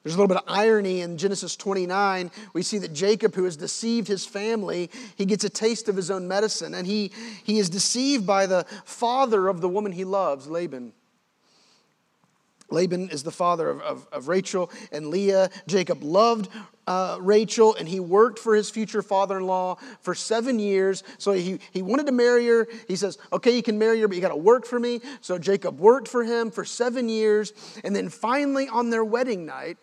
There's 0.04 0.16
a 0.16 0.18
little 0.18 0.28
bit 0.28 0.38
of 0.38 0.44
irony 0.48 1.02
in 1.02 1.18
Genesis 1.18 1.56
29. 1.56 2.32
We 2.54 2.64
see 2.64 2.80
that 2.80 2.92
Jacob, 2.92 3.36
who 3.36 3.44
has 3.44 3.56
deceived 3.56 4.08
his 4.08 4.26
family, 4.26 4.90
he 5.16 5.26
gets 5.26 5.44
a 5.44 5.50
taste 5.50 5.88
of 5.90 5.96
his 5.96 6.10
own 6.10 6.28
medicine, 6.28 6.74
and 6.74 6.88
he, 6.88 7.12
he 7.44 7.60
is 7.60 7.70
deceived 7.70 8.26
by 8.26 8.48
the 8.48 8.66
father 8.84 9.48
of 9.48 9.62
the 9.62 9.70
woman 9.70 9.92
he 9.92 10.04
loves, 10.04 10.48
Laban. 10.48 10.94
Laban 12.72 13.10
is 13.10 13.24
the 13.24 13.32
father 13.32 13.70
of, 13.70 13.82
of, 13.82 14.08
of 14.12 14.28
Rachel 14.28 14.72
and 14.92 15.08
Leah. 15.08 15.50
Jacob 15.68 16.04
loved 16.04 16.50
uh, 16.88 17.18
Rachel 17.22 17.76
and 17.76 17.88
he 17.88 18.00
worked 18.00 18.40
for 18.40 18.56
his 18.56 18.70
future 18.70 19.02
father 19.02 19.38
in 19.38 19.46
law 19.46 19.76
for 20.02 20.16
seven 20.16 20.60
years. 20.60 21.04
So 21.18 21.32
he, 21.34 21.60
he 21.72 21.82
wanted 21.82 22.08
to 22.08 22.12
marry 22.12 22.48
her. 22.48 22.68
He 22.88 22.96
says, 22.96 23.18
Okay, 23.32 23.56
you 23.56 23.64
can 23.64 23.78
marry 23.78 24.00
her, 24.02 24.08
but 24.08 24.16
you 24.16 24.22
got 24.22 24.30
to 24.30 24.36
work 24.36 24.66
for 24.66 24.80
me. 24.80 25.02
So 25.22 25.38
Jacob 25.38 25.80
worked 25.80 26.08
for 26.08 26.24
him 26.24 26.52
for 26.52 26.66
seven 26.66 27.10
years. 27.10 27.54
And 27.84 27.96
then 27.96 28.10
finally, 28.10 28.68
on 28.68 28.90
their 28.90 29.06
wedding 29.06 29.46
night, 29.46 29.78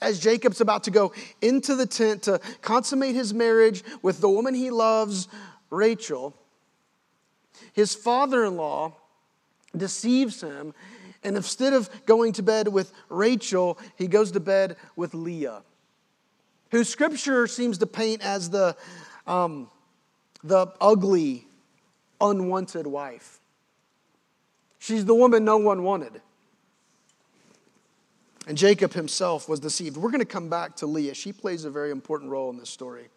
as 0.00 0.18
Jacob's 0.18 0.60
about 0.60 0.84
to 0.84 0.90
go 0.90 1.12
into 1.40 1.74
the 1.74 1.86
tent 1.86 2.24
to 2.24 2.40
consummate 2.62 3.14
his 3.14 3.32
marriage 3.32 3.84
with 4.02 4.20
the 4.20 4.28
woman 4.28 4.54
he 4.54 4.70
loves, 4.70 5.28
Rachel, 5.70 6.34
his 7.72 7.94
father 7.94 8.44
in 8.44 8.56
law 8.56 8.94
deceives 9.76 10.40
him. 10.40 10.74
And 11.24 11.36
instead 11.36 11.72
of 11.72 11.88
going 12.04 12.34
to 12.34 12.42
bed 12.42 12.68
with 12.68 12.92
Rachel, 13.08 13.78
he 13.96 14.06
goes 14.06 14.30
to 14.32 14.40
bed 14.40 14.76
with 14.94 15.14
Leah, 15.14 15.62
who 16.70 16.84
scripture 16.84 17.46
seems 17.46 17.78
to 17.78 17.86
paint 17.86 18.22
as 18.22 18.50
the, 18.50 18.76
um, 19.26 19.70
the 20.42 20.66
ugly, 20.80 21.46
unwanted 22.20 22.86
wife. 22.86 23.40
She's 24.78 25.06
the 25.06 25.14
woman 25.14 25.44
no 25.46 25.56
one 25.56 25.82
wanted. 25.82 26.20
And 28.46 28.58
Jacob 28.58 28.92
himself 28.92 29.48
was 29.48 29.60
deceived. 29.60 29.96
We're 29.96 30.10
going 30.10 30.20
to 30.20 30.26
come 30.26 30.50
back 30.50 30.76
to 30.76 30.86
Leah. 30.86 31.14
She 31.14 31.32
plays 31.32 31.64
a 31.64 31.70
very 31.70 31.90
important 31.90 32.30
role 32.30 32.50
in 32.50 32.58
this 32.58 32.68
story. 32.68 33.08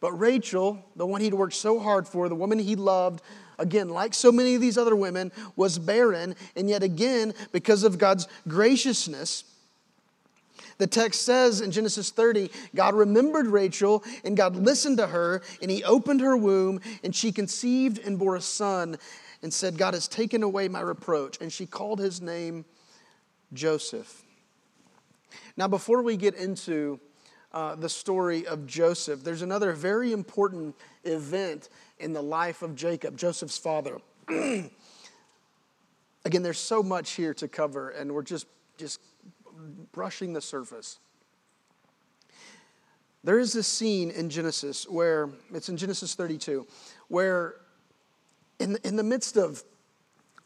But 0.00 0.12
Rachel, 0.12 0.82
the 0.96 1.04
one 1.04 1.20
he'd 1.20 1.34
worked 1.34 1.54
so 1.54 1.78
hard 1.78 2.08
for, 2.08 2.30
the 2.30 2.34
woman 2.34 2.58
he 2.58 2.74
loved, 2.74 3.20
again, 3.60 3.88
like 3.88 4.14
so 4.14 4.32
many 4.32 4.54
of 4.54 4.60
these 4.60 4.76
other 4.76 4.96
women, 4.96 5.30
was 5.54 5.78
barren. 5.78 6.34
And 6.56 6.68
yet 6.68 6.82
again, 6.82 7.34
because 7.52 7.84
of 7.84 7.98
God's 7.98 8.26
graciousness, 8.48 9.44
the 10.78 10.86
text 10.86 11.22
says 11.22 11.60
in 11.60 11.70
Genesis 11.70 12.10
30, 12.10 12.50
God 12.74 12.94
remembered 12.94 13.46
Rachel 13.46 14.02
and 14.24 14.34
God 14.34 14.56
listened 14.56 14.96
to 14.96 15.06
her 15.06 15.42
and 15.60 15.70
he 15.70 15.84
opened 15.84 16.22
her 16.22 16.36
womb 16.36 16.80
and 17.04 17.14
she 17.14 17.32
conceived 17.32 17.98
and 17.98 18.18
bore 18.18 18.36
a 18.36 18.40
son 18.40 18.96
and 19.42 19.52
said, 19.52 19.76
God 19.76 19.92
has 19.92 20.08
taken 20.08 20.42
away 20.42 20.68
my 20.68 20.80
reproach. 20.80 21.38
And 21.40 21.52
she 21.52 21.66
called 21.66 21.98
his 21.98 22.22
name 22.22 22.64
Joseph. 23.52 24.22
Now, 25.56 25.68
before 25.68 26.02
we 26.02 26.16
get 26.16 26.34
into 26.34 26.98
uh, 27.52 27.74
the 27.74 27.88
story 27.88 28.46
of 28.46 28.66
Joseph, 28.66 29.22
there's 29.22 29.42
another 29.42 29.72
very 29.72 30.12
important 30.12 30.74
event 31.04 31.68
in 32.00 32.12
the 32.12 32.22
life 32.22 32.62
of 32.62 32.74
Jacob, 32.74 33.16
Joseph's 33.16 33.58
father. 33.58 33.98
Again, 34.28 34.70
there's 36.42 36.58
so 36.58 36.82
much 36.82 37.12
here 37.12 37.32
to 37.34 37.46
cover, 37.48 37.90
and 37.90 38.12
we're 38.12 38.22
just, 38.22 38.46
just 38.76 39.00
brushing 39.92 40.32
the 40.32 40.40
surface. 40.40 40.98
There 43.22 43.38
is 43.38 43.52
this 43.52 43.68
scene 43.68 44.10
in 44.10 44.30
Genesis 44.30 44.88
where, 44.88 45.28
it's 45.52 45.68
in 45.68 45.76
Genesis 45.76 46.14
32, 46.14 46.66
where 47.08 47.56
in 48.58 48.76
in 48.84 48.96
the 48.96 49.02
midst 49.02 49.36
of 49.36 49.62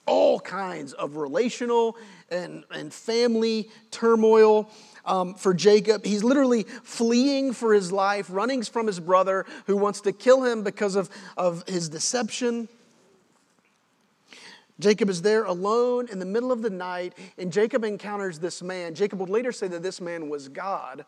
all 0.06 0.40
kinds 0.40 0.92
of 0.94 1.16
relational 1.16 1.96
and, 2.30 2.64
and 2.70 2.92
family 2.92 3.70
turmoil 3.90 4.70
um, 5.06 5.34
for 5.34 5.54
Jacob. 5.54 6.04
He's 6.04 6.24
literally 6.24 6.64
fleeing 6.82 7.52
for 7.52 7.74
his 7.74 7.92
life, 7.92 8.26
running 8.30 8.62
from 8.62 8.86
his 8.86 9.00
brother 9.00 9.46
who 9.66 9.76
wants 9.76 10.00
to 10.02 10.12
kill 10.12 10.42
him 10.44 10.62
because 10.62 10.96
of, 10.96 11.10
of 11.36 11.66
his 11.68 11.88
deception. 11.88 12.68
Jacob 14.80 15.08
is 15.08 15.22
there 15.22 15.44
alone 15.44 16.08
in 16.10 16.18
the 16.18 16.26
middle 16.26 16.50
of 16.50 16.62
the 16.62 16.70
night, 16.70 17.14
and 17.38 17.52
Jacob 17.52 17.84
encounters 17.84 18.38
this 18.38 18.62
man. 18.62 18.94
Jacob 18.94 19.20
would 19.20 19.30
later 19.30 19.52
say 19.52 19.68
that 19.68 19.82
this 19.82 20.00
man 20.00 20.28
was 20.28 20.48
God. 20.48 21.04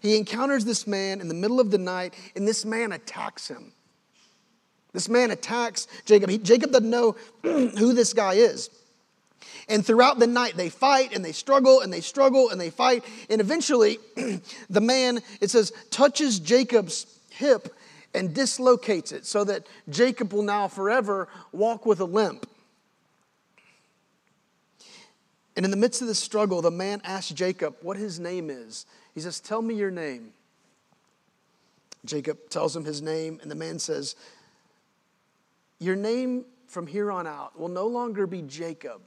He 0.00 0.16
encounters 0.16 0.64
this 0.64 0.86
man 0.86 1.20
in 1.20 1.28
the 1.28 1.34
middle 1.34 1.58
of 1.58 1.70
the 1.70 1.78
night, 1.78 2.14
and 2.36 2.46
this 2.46 2.64
man 2.64 2.92
attacks 2.92 3.48
him. 3.48 3.72
This 4.92 5.08
man 5.08 5.30
attacks 5.30 5.88
Jacob. 6.04 6.30
He, 6.30 6.38
Jacob 6.38 6.70
doesn't 6.70 6.88
know 6.88 7.16
who 7.42 7.92
this 7.92 8.12
guy 8.12 8.34
is. 8.34 8.70
And 9.68 9.84
throughout 9.84 10.18
the 10.18 10.26
night, 10.26 10.56
they 10.56 10.68
fight 10.68 11.14
and 11.14 11.24
they 11.24 11.32
struggle 11.32 11.80
and 11.80 11.92
they 11.92 12.00
struggle 12.00 12.50
and 12.50 12.60
they 12.60 12.70
fight. 12.70 13.04
And 13.28 13.40
eventually, 13.40 13.98
the 14.70 14.80
man, 14.80 15.20
it 15.40 15.50
says, 15.50 15.72
touches 15.90 16.38
Jacob's 16.38 17.06
hip 17.30 17.74
and 18.14 18.34
dislocates 18.34 19.12
it 19.12 19.26
so 19.26 19.44
that 19.44 19.66
Jacob 19.88 20.32
will 20.32 20.42
now 20.42 20.68
forever 20.68 21.28
walk 21.52 21.84
with 21.84 22.00
a 22.00 22.04
limp. 22.04 22.48
And 25.56 25.64
in 25.64 25.70
the 25.70 25.76
midst 25.76 26.02
of 26.02 26.08
this 26.08 26.18
struggle, 26.18 26.60
the 26.62 26.70
man 26.70 27.00
asks 27.04 27.32
Jacob 27.32 27.76
what 27.80 27.96
his 27.96 28.20
name 28.20 28.50
is. 28.50 28.86
He 29.14 29.20
says, 29.20 29.40
Tell 29.40 29.62
me 29.62 29.74
your 29.74 29.90
name. 29.90 30.32
Jacob 32.04 32.50
tells 32.50 32.76
him 32.76 32.84
his 32.84 33.02
name, 33.02 33.40
and 33.42 33.50
the 33.50 33.56
man 33.56 33.78
says, 33.78 34.14
your 35.78 35.96
name 35.96 36.44
from 36.66 36.86
here 36.86 37.10
on 37.10 37.26
out 37.26 37.58
will 37.58 37.68
no 37.68 37.86
longer 37.86 38.26
be 38.26 38.42
Jacob, 38.42 39.00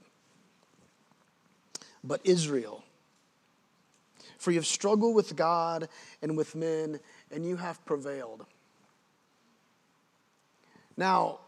but 2.04 2.22
Israel. 2.24 2.84
For 4.38 4.52
you 4.52 4.58
have 4.58 4.66
struggled 4.66 5.16
with 5.16 5.36
God 5.36 5.90
and 6.22 6.38
with 6.38 6.56
men, 6.56 7.00
and 7.32 7.46
you 7.46 7.58
have 7.58 7.84
prevailed. 7.86 8.46
Now, 10.96 11.40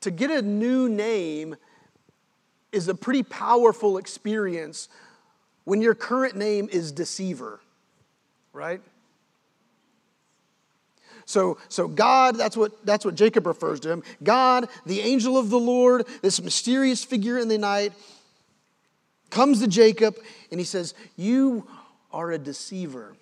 to 0.00 0.10
get 0.10 0.30
a 0.30 0.42
new 0.42 0.88
name 0.88 1.56
is 2.72 2.88
a 2.88 2.94
pretty 2.94 3.22
powerful 3.22 3.98
experience 3.98 4.88
when 5.64 5.82
your 5.82 5.94
current 5.94 6.36
name 6.36 6.68
is 6.70 6.92
deceiver, 6.92 7.60
right? 8.52 8.80
So, 11.24 11.58
so 11.68 11.88
God, 11.88 12.36
that's 12.36 12.56
what, 12.56 12.86
that's 12.86 13.04
what 13.04 13.16
Jacob 13.16 13.46
refers 13.46 13.80
to 13.80 13.90
him. 13.90 14.04
God, 14.22 14.68
the 14.86 15.00
angel 15.00 15.36
of 15.36 15.50
the 15.50 15.58
Lord, 15.58 16.06
this 16.22 16.40
mysterious 16.40 17.02
figure 17.02 17.36
in 17.36 17.48
the 17.48 17.58
night, 17.58 17.92
comes 19.30 19.60
to 19.60 19.68
Jacob 19.68 20.16
and 20.50 20.60
he 20.60 20.64
says, 20.64 20.94
You 21.16 21.66
are 22.12 22.32
a 22.32 22.38
deceiver. 22.38 23.14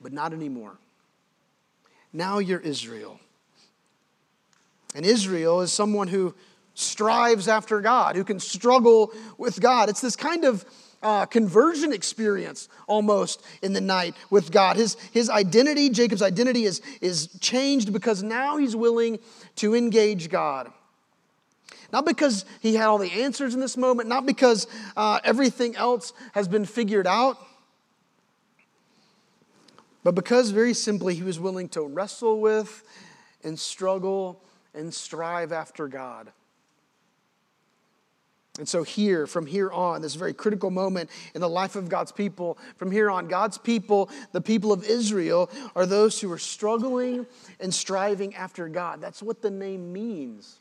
But 0.00 0.12
not 0.12 0.32
anymore. 0.32 0.76
Now 2.12 2.38
you're 2.38 2.60
Israel. 2.60 3.20
And 4.94 5.04
Israel 5.04 5.60
is 5.60 5.72
someone 5.72 6.08
who 6.08 6.34
strives 6.74 7.48
after 7.48 7.80
God, 7.80 8.16
who 8.16 8.24
can 8.24 8.40
struggle 8.40 9.12
with 9.36 9.60
God. 9.60 9.88
It's 9.88 10.00
this 10.00 10.16
kind 10.16 10.44
of 10.44 10.64
uh, 11.02 11.26
conversion 11.26 11.92
experience 11.92 12.68
almost 12.86 13.42
in 13.62 13.72
the 13.72 13.80
night 13.80 14.14
with 14.30 14.50
God. 14.50 14.76
His, 14.76 14.96
his 15.12 15.28
identity, 15.28 15.90
Jacob's 15.90 16.22
identity, 16.22 16.64
is, 16.64 16.80
is 17.00 17.28
changed 17.40 17.92
because 17.92 18.22
now 18.22 18.56
he's 18.56 18.74
willing 18.74 19.18
to 19.56 19.74
engage 19.74 20.28
God. 20.30 20.72
Not 21.92 22.04
because 22.04 22.44
he 22.60 22.74
had 22.74 22.86
all 22.86 22.98
the 22.98 23.12
answers 23.12 23.54
in 23.54 23.60
this 23.60 23.76
moment, 23.76 24.08
not 24.08 24.26
because 24.26 24.66
uh, 24.96 25.20
everything 25.24 25.76
else 25.76 26.12
has 26.32 26.48
been 26.48 26.64
figured 26.64 27.06
out, 27.06 27.38
but 30.02 30.14
because 30.14 30.50
very 30.50 30.74
simply 30.74 31.14
he 31.14 31.22
was 31.22 31.40
willing 31.40 31.68
to 31.70 31.82
wrestle 31.82 32.40
with 32.40 32.84
and 33.42 33.58
struggle 33.58 34.40
and 34.74 34.92
strive 34.92 35.52
after 35.52 35.88
God. 35.88 36.32
And 38.58 38.68
so, 38.68 38.82
here, 38.82 39.26
from 39.26 39.46
here 39.46 39.70
on, 39.70 40.00
this 40.00 40.14
very 40.14 40.32
critical 40.32 40.70
moment 40.70 41.10
in 41.34 41.40
the 41.40 41.48
life 41.48 41.76
of 41.76 41.88
God's 41.88 42.12
people, 42.12 42.56
from 42.76 42.90
here 42.90 43.10
on, 43.10 43.28
God's 43.28 43.58
people, 43.58 44.08
the 44.32 44.40
people 44.40 44.72
of 44.72 44.84
Israel, 44.84 45.50
are 45.74 45.84
those 45.84 46.20
who 46.20 46.32
are 46.32 46.38
struggling 46.38 47.26
and 47.60 47.74
striving 47.74 48.34
after 48.34 48.68
God. 48.68 49.00
That's 49.00 49.22
what 49.22 49.42
the 49.42 49.50
name 49.50 49.92
means. 49.92 50.60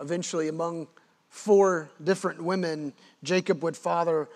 Eventually, 0.00 0.48
among 0.48 0.88
four 1.28 1.90
different 2.02 2.42
women, 2.42 2.92
Jacob 3.22 3.62
would 3.62 3.76
father 3.76 4.28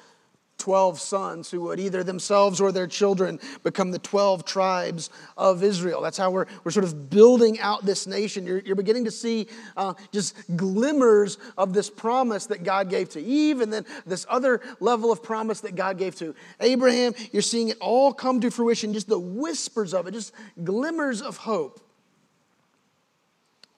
12 0.58 1.00
sons 1.00 1.50
who 1.50 1.60
would 1.62 1.80
either 1.80 2.02
themselves 2.02 2.60
or 2.60 2.72
their 2.72 2.86
children 2.86 3.38
become 3.64 3.90
the 3.90 3.98
12 3.98 4.44
tribes 4.44 5.10
of 5.36 5.62
Israel. 5.62 6.00
That's 6.00 6.16
how 6.16 6.30
we're, 6.30 6.46
we're 6.62 6.70
sort 6.70 6.84
of 6.84 7.10
building 7.10 7.58
out 7.60 7.84
this 7.84 8.06
nation. 8.06 8.46
You're, 8.46 8.60
you're 8.60 8.76
beginning 8.76 9.04
to 9.04 9.10
see 9.10 9.48
uh, 9.76 9.94
just 10.12 10.34
glimmers 10.56 11.38
of 11.58 11.74
this 11.74 11.90
promise 11.90 12.46
that 12.46 12.64
God 12.64 12.88
gave 12.88 13.10
to 13.10 13.20
Eve, 13.20 13.60
and 13.60 13.72
then 13.72 13.84
this 14.06 14.24
other 14.28 14.60
level 14.80 15.10
of 15.10 15.22
promise 15.22 15.60
that 15.60 15.74
God 15.74 15.98
gave 15.98 16.14
to 16.16 16.34
Abraham. 16.60 17.14
You're 17.32 17.42
seeing 17.42 17.68
it 17.68 17.78
all 17.80 18.12
come 18.12 18.40
to 18.40 18.50
fruition, 18.50 18.92
just 18.92 19.08
the 19.08 19.18
whispers 19.18 19.92
of 19.92 20.06
it, 20.06 20.12
just 20.12 20.32
glimmers 20.62 21.20
of 21.20 21.36
hope. 21.36 21.80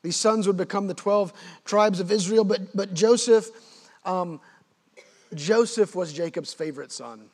These 0.06 0.14
sons 0.14 0.46
would 0.46 0.56
become 0.56 0.86
the 0.86 0.94
12 0.94 1.32
tribes 1.64 1.98
of 1.98 2.12
Israel, 2.12 2.44
but, 2.44 2.60
but 2.76 2.94
Joseph. 2.94 3.50
Um, 4.04 4.40
Joseph 5.34 5.96
was 5.96 6.12
Jacob's 6.12 6.54
favorite 6.54 6.92
son. 6.92 7.28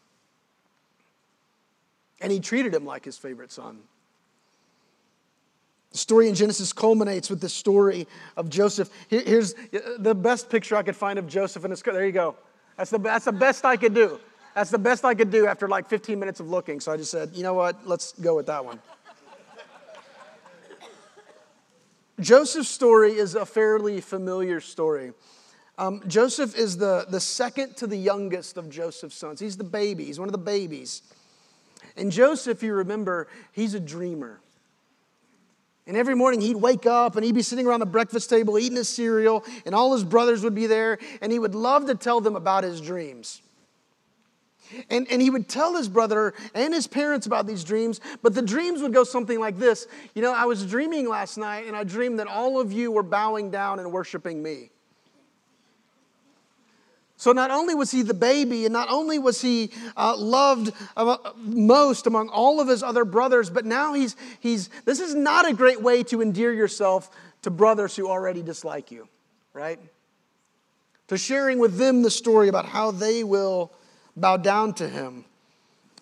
And 2.23 2.33
he 2.33 2.41
treated 2.41 2.73
him 2.73 2.87
like 2.87 3.05
his 3.05 3.19
favorite 3.19 3.53
son. 3.53 3.81
The 5.91 5.99
story 5.99 6.31
in 6.31 6.35
Genesis 6.35 6.73
culminates 6.73 7.29
with 7.29 7.43
the 7.43 7.49
story 7.51 8.09
of 8.39 8.49
Joseph. 8.49 8.89
Here's 9.09 9.55
the 9.99 10.15
best 10.15 10.49
picture 10.49 10.75
I 10.75 10.83
could 10.83 10.97
find 10.97 11.19
of 11.19 11.27
Joseph 11.27 11.67
in 11.67 11.73
his. 11.73 11.83
There 11.83 12.07
you 12.07 12.13
go. 12.13 12.37
That's 12.79 12.91
the, 12.91 12.99
that's 12.99 13.27
the 13.27 13.33
best 13.33 13.67
I 13.67 13.77
could 13.77 13.93
do. 13.93 14.19
That's 14.55 14.71
the 14.71 14.79
best 14.79 15.05
I 15.05 15.15
could 15.15 15.31
do 15.31 15.47
after 15.47 15.69
like 15.69 15.91
15 15.91 16.19
minutes 16.19 16.41
of 16.41 16.49
looking. 16.49 16.81
So 16.81 16.91
I 16.91 16.97
just 16.97 17.11
said, 17.11 17.33
you 17.35 17.43
know 17.43 17.53
what? 17.53 17.87
Let's 17.87 18.13
go 18.13 18.35
with 18.35 18.47
that 18.47 18.65
one. 18.65 18.79
Joseph's 22.23 22.69
story 22.69 23.13
is 23.13 23.35
a 23.35 23.45
fairly 23.45 24.01
familiar 24.01 24.61
story. 24.61 25.13
Um, 25.79 26.03
Joseph 26.07 26.57
is 26.57 26.77
the, 26.77 27.07
the 27.09 27.21
second 27.21 27.77
to 27.79 27.87
the 27.87 27.97
youngest 27.97 28.57
of 28.57 28.71
Joseph's 28.71 29.17
sons. 29.17 29.41
He's 29.41 29.57
the 29.57 29.65
baby, 29.65 30.05
he's 30.05 30.19
one 30.19 30.29
of 30.29 30.33
the 30.33 30.39
babies. 30.39 31.03
And 31.97 32.11
Joseph, 32.11 32.63
you 32.63 32.75
remember, 32.75 33.29
he's 33.53 33.75
a 33.75 33.81
dreamer. 33.81 34.41
And 35.87 35.97
every 35.97 36.15
morning 36.15 36.41
he'd 36.41 36.57
wake 36.57 36.87
up 36.87 37.17
and 37.17 37.25
he'd 37.25 37.35
be 37.35 37.43
sitting 37.43 37.67
around 37.67 37.81
the 37.81 37.87
breakfast 37.87 38.31
table 38.31 38.59
eating 38.59 38.77
his 38.77 38.89
cereal, 38.89 39.45
and 39.67 39.75
all 39.75 39.93
his 39.93 40.05
brothers 40.05 40.45
would 40.45 40.55
be 40.55 40.67
there, 40.67 40.99
and 41.21 41.33
he 41.33 41.39
would 41.39 41.55
love 41.55 41.87
to 41.87 41.95
tell 41.95 42.21
them 42.21 42.37
about 42.37 42.65
his 42.65 42.81
dreams. 42.81 43.43
And, 44.91 45.07
and 45.11 45.21
he 45.21 45.31
would 45.31 45.49
tell 45.49 45.77
his 45.77 45.89
brother 45.89 46.35
and 46.55 46.73
his 46.73 46.87
parents 46.87 47.27
about 47.27 47.47
these 47.47 47.65
dreams, 47.65 48.01
but 48.23 48.35
the 48.35 48.43
dreams 48.43 48.83
would 48.83 48.93
go 48.93 49.05
something 49.05 49.39
like 49.39 49.59
this 49.59 49.87
You 50.15 50.23
know, 50.23 50.33
I 50.33 50.45
was 50.45 50.65
dreaming 50.67 51.09
last 51.09 51.39
night, 51.39 51.67
and 51.67 51.77
I 51.77 51.85
dreamed 51.85 52.19
that 52.19 52.27
all 52.27 52.61
of 52.61 52.73
you 52.73 52.91
were 52.91 53.03
bowing 53.03 53.51
down 53.51 53.79
and 53.79 53.93
worshiping 53.93 54.43
me. 54.43 54.71
So 57.23 57.31
not 57.31 57.53
only 57.53 57.77
was 57.77 57.93
he 57.93 58.03
the 58.03 58.15
baby, 58.15 58.65
and 58.65 58.73
not 58.73 58.89
only 58.91 59.17
was 59.17 59.41
he 59.41 59.71
uh, 59.97 60.17
loved 60.17 60.73
uh, 60.97 61.19
most 61.37 62.09
among 62.09 62.31
all 62.31 62.61
of 62.61 62.67
his 62.67 62.83
other 62.83 63.05
brothers, 63.05 63.49
but 63.49 63.65
now 63.65 63.95
he's, 63.95 64.17
he's, 64.41 64.71
this 64.87 64.99
is 64.99 65.15
not 65.15 65.49
a 65.49 65.55
great 65.55 65.81
way 65.81 66.03
to 66.03 66.21
endear 66.21 66.53
yourself 66.53 67.09
to 67.43 67.51
brothers 67.51 67.95
who 67.95 68.09
already 68.09 68.43
dislike 68.43 68.91
you, 68.91 69.07
right? 69.53 69.79
To 71.07 71.17
sharing 71.17 71.61
with 71.61 71.77
them 71.77 72.03
the 72.03 72.11
story 72.11 72.49
about 72.49 72.67
how 72.67 72.91
they 72.91 73.23
will 73.23 73.73
bow 74.16 74.37
down 74.37 74.75
to 74.75 74.88
him. 74.88 75.25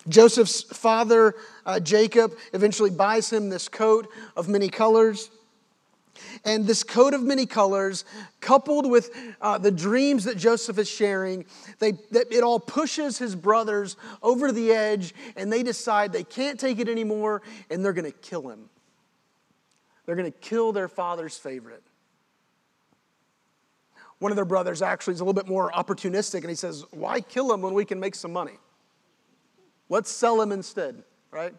Joseph's 0.07 0.63
father, 0.63 1.35
uh, 1.65 1.79
Jacob, 1.79 2.33
eventually 2.53 2.89
buys 2.89 3.31
him 3.31 3.49
this 3.49 3.67
coat 3.67 4.07
of 4.35 4.47
many 4.47 4.69
colors. 4.69 5.29
And 6.43 6.67
this 6.67 6.83
coat 6.83 7.13
of 7.13 7.23
many 7.23 7.45
colors, 7.45 8.05
coupled 8.41 8.89
with 8.89 9.09
uh, 9.41 9.57
the 9.57 9.71
dreams 9.71 10.25
that 10.25 10.37
Joseph 10.37 10.77
is 10.77 10.89
sharing, 10.89 11.45
they, 11.79 11.93
that 12.11 12.31
it 12.31 12.43
all 12.43 12.59
pushes 12.59 13.17
his 13.17 13.35
brothers 13.35 13.95
over 14.21 14.51
the 14.51 14.71
edge, 14.71 15.15
and 15.35 15.51
they 15.51 15.63
decide 15.63 16.11
they 16.11 16.23
can't 16.23 16.59
take 16.59 16.79
it 16.79 16.89
anymore, 16.89 17.41
and 17.69 17.83
they're 17.83 17.93
going 17.93 18.11
to 18.11 18.17
kill 18.17 18.49
him. 18.49 18.69
They're 20.05 20.15
going 20.15 20.31
to 20.31 20.37
kill 20.37 20.73
their 20.73 20.87
father's 20.87 21.37
favorite. 21.37 21.83
One 24.21 24.31
of 24.31 24.35
their 24.35 24.45
brothers 24.45 24.83
actually 24.83 25.15
is 25.15 25.19
a 25.19 25.23
little 25.23 25.33
bit 25.33 25.47
more 25.47 25.71
opportunistic, 25.71 26.41
and 26.41 26.49
he 26.49 26.55
says, 26.55 26.85
Why 26.91 27.21
kill 27.21 27.51
him 27.51 27.63
when 27.63 27.73
we 27.73 27.85
can 27.85 27.99
make 27.99 28.13
some 28.13 28.31
money? 28.31 28.59
Let's 29.89 30.11
sell 30.11 30.39
him 30.39 30.51
instead, 30.51 31.01
right? 31.31 31.55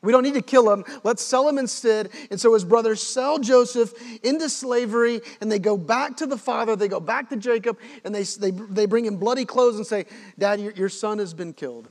We 0.00 0.12
don't 0.12 0.22
need 0.22 0.32
to 0.32 0.40
kill 0.40 0.72
him. 0.72 0.82
Let's 1.04 1.22
sell 1.22 1.46
him 1.46 1.58
instead. 1.58 2.08
And 2.30 2.40
so 2.40 2.54
his 2.54 2.64
brothers 2.64 3.02
sell 3.02 3.38
Joseph 3.38 3.92
into 4.24 4.48
slavery 4.48 5.20
and 5.42 5.52
they 5.52 5.58
go 5.58 5.76
back 5.76 6.16
to 6.18 6.26
the 6.26 6.38
father. 6.38 6.74
They 6.74 6.88
go 6.88 7.00
back 7.00 7.28
to 7.28 7.36
Jacob 7.36 7.78
and 8.02 8.14
they, 8.14 8.22
they, 8.22 8.50
they 8.50 8.86
bring 8.86 9.04
him 9.04 9.16
bloody 9.16 9.44
clothes 9.44 9.76
and 9.76 9.86
say, 9.86 10.06
Dad, 10.38 10.58
your, 10.58 10.72
your 10.72 10.88
son 10.88 11.18
has 11.18 11.34
been 11.34 11.52
killed. 11.52 11.90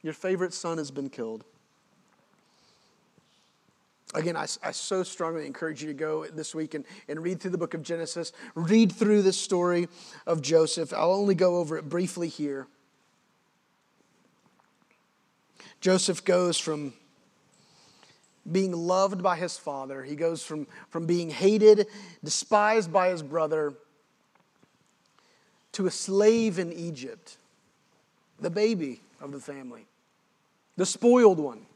Your 0.00 0.14
favorite 0.14 0.54
son 0.54 0.78
has 0.78 0.90
been 0.90 1.10
killed. 1.10 1.44
Again, 4.14 4.36
I, 4.36 4.46
I 4.62 4.72
so 4.72 5.02
strongly 5.02 5.46
encourage 5.46 5.82
you 5.82 5.88
to 5.88 5.94
go 5.94 6.26
this 6.26 6.54
week 6.54 6.74
and, 6.74 6.84
and 7.08 7.22
read 7.22 7.40
through 7.40 7.52
the 7.52 7.58
book 7.58 7.74
of 7.74 7.82
Genesis, 7.82 8.32
read 8.54 8.92
through 8.92 9.22
the 9.22 9.32
story 9.32 9.88
of 10.26 10.42
Joseph. 10.42 10.92
I'll 10.92 11.12
only 11.12 11.34
go 11.34 11.56
over 11.56 11.78
it 11.78 11.88
briefly 11.88 12.28
here. 12.28 12.66
Joseph 15.80 16.24
goes 16.24 16.58
from 16.58 16.92
being 18.50 18.72
loved 18.72 19.22
by 19.22 19.36
his 19.36 19.56
father, 19.56 20.02
he 20.02 20.16
goes 20.16 20.42
from, 20.44 20.66
from 20.90 21.06
being 21.06 21.30
hated, 21.30 21.86
despised 22.22 22.92
by 22.92 23.08
his 23.08 23.22
brother, 23.22 23.72
to 25.72 25.86
a 25.86 25.90
slave 25.90 26.58
in 26.58 26.72
Egypt, 26.72 27.38
the 28.40 28.50
baby 28.50 29.00
of 29.20 29.32
the 29.32 29.40
family, 29.40 29.86
the 30.76 30.84
spoiled 30.84 31.38
one. 31.38 31.66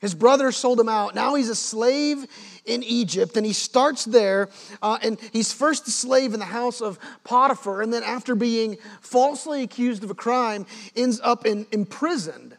His 0.00 0.14
brother 0.14 0.50
sold 0.50 0.80
him 0.80 0.88
out. 0.88 1.14
Now 1.14 1.34
he's 1.34 1.50
a 1.50 1.54
slave 1.54 2.26
in 2.64 2.82
Egypt, 2.82 3.36
and 3.36 3.44
he 3.44 3.52
starts 3.52 4.06
there. 4.06 4.48
Uh, 4.80 4.98
and 5.02 5.18
he's 5.32 5.52
first 5.52 5.86
a 5.88 5.90
slave 5.90 6.32
in 6.32 6.40
the 6.40 6.46
house 6.46 6.80
of 6.80 6.98
Potiphar, 7.22 7.82
and 7.82 7.92
then, 7.92 8.02
after 8.02 8.34
being 8.34 8.78
falsely 9.02 9.62
accused 9.62 10.02
of 10.02 10.10
a 10.10 10.14
crime, 10.14 10.64
ends 10.96 11.20
up 11.22 11.44
in, 11.44 11.66
imprisoned 11.70 12.56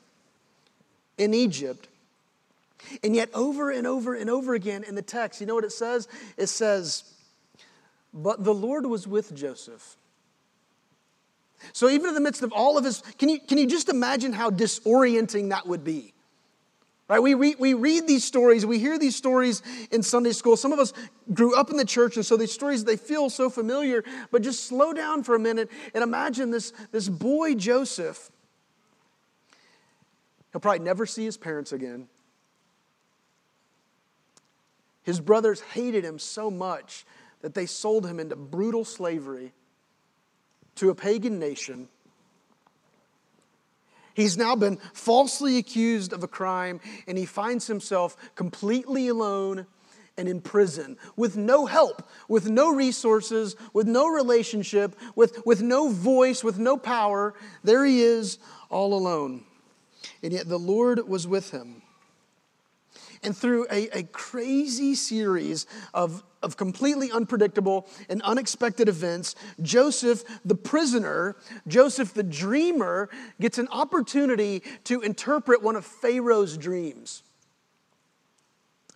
in 1.18 1.34
Egypt. 1.34 1.88
And 3.04 3.16
yet, 3.16 3.30
over 3.34 3.72
and 3.72 3.88
over 3.88 4.14
and 4.14 4.30
over 4.30 4.54
again 4.54 4.84
in 4.84 4.94
the 4.94 5.02
text, 5.02 5.42
you 5.42 5.48
know 5.48 5.56
what 5.56 5.64
it 5.64 5.72
says? 5.72 6.08
It 6.38 6.48
says, 6.48 7.04
But 8.14 8.44
the 8.44 8.54
Lord 8.54 8.86
was 8.86 9.08
with 9.08 9.34
Joseph. 9.34 9.98
So, 11.74 11.90
even 11.90 12.10
in 12.10 12.14
the 12.14 12.22
midst 12.22 12.44
of 12.44 12.52
all 12.52 12.78
of 12.78 12.84
his, 12.84 13.02
can 13.18 13.30
you, 13.30 13.40
can 13.40 13.58
you 13.58 13.66
just 13.66 13.90
imagine 13.90 14.34
how 14.34 14.52
disorienting 14.52 15.50
that 15.50 15.66
would 15.66 15.84
be? 15.84 16.14
Right? 17.12 17.22
We, 17.22 17.34
read, 17.34 17.58
we 17.60 17.74
read 17.74 18.08
these 18.08 18.24
stories, 18.24 18.66
we 18.66 18.80
hear 18.80 18.98
these 18.98 19.18
stories 19.18 19.62
in 19.92 20.02
Sunday 20.02 20.32
school. 20.32 20.56
Some 20.56 20.72
of 20.72 20.80
us 20.80 20.94
grew 21.34 21.54
up 21.54 21.70
in 21.70 21.76
the 21.76 21.84
church, 21.84 22.16
and 22.16 22.26
so 22.26 22.38
these 22.38 22.54
stories, 22.54 22.86
they 22.86 22.96
feel 22.96 23.30
so 23.30 23.50
familiar. 23.50 24.06
But 24.32 24.44
just 24.44 24.64
slow 24.64 24.94
down 24.94 25.24
for 25.24 25.36
a 25.36 25.40
minute 25.40 25.70
and 25.94 26.06
imagine 26.06 26.52
this, 26.52 26.72
this 26.94 27.10
boy, 27.10 27.56
Joseph. 27.56 28.32
He'll 30.54 30.62
probably 30.62 30.86
never 30.86 31.06
see 31.06 31.26
his 31.26 31.36
parents 31.36 31.74
again. 31.74 32.08
His 35.04 35.20
brothers 35.20 35.60
hated 35.60 36.06
him 36.06 36.18
so 36.18 36.50
much 36.50 37.06
that 37.42 37.54
they 37.54 37.66
sold 37.66 38.06
him 38.06 38.22
into 38.22 38.38
brutal 38.38 38.86
slavery 38.86 39.52
to 40.76 40.92
a 40.92 40.96
pagan 40.96 41.40
nation. 41.40 41.90
He's 44.14 44.38
now 44.38 44.56
been 44.56 44.78
falsely 44.94 45.58
accused 45.58 46.14
of 46.14 46.24
a 46.24 46.28
crime, 46.28 46.80
and 47.08 47.18
he 47.18 47.26
finds 47.26 47.68
himself 47.68 48.16
completely 48.36 49.08
alone 49.08 49.66
and 50.18 50.28
in 50.28 50.42
prison 50.42 50.98
with 51.16 51.38
no 51.38 51.66
help, 51.66 52.08
with 52.28 52.50
no 52.50 52.74
resources, 52.74 53.56
with 53.74 53.88
no 53.88 54.08
relationship, 54.08 54.96
with, 55.16 55.42
with 55.46 55.62
no 55.62 55.90
voice, 55.90 56.44
with 56.44 56.60
no 56.60 56.78
power. 56.78 57.34
There 57.64 57.86
he 57.86 58.02
is, 58.02 58.38
all 58.70 58.94
alone. 58.94 59.46
And 60.22 60.34
yet 60.34 60.48
the 60.48 60.60
Lord 60.60 61.08
was 61.08 61.28
with 61.28 61.52
him. 61.52 61.82
And 63.24 63.36
through 63.36 63.68
a, 63.72 64.00
a 64.00 64.04
crazy 64.04 64.96
series 64.96 65.66
of, 65.94 66.24
of 66.44 66.58
completely 66.58 67.12
unpredictable 67.12 67.88
and 68.10 68.22
unexpected 68.24 68.90
events, 68.90 69.36
Joseph, 69.62 70.24
the 70.44 70.56
prisoner, 70.56 71.36
Joseph, 71.68 72.14
the 72.14 72.24
dreamer, 72.24 73.10
gets 73.40 73.58
an 73.58 73.68
opportunity 73.72 74.64
to 74.86 75.02
interpret 75.02 75.62
one 75.62 75.76
of 75.76 75.86
Pharaoh's 75.86 76.58
dreams. 76.58 77.24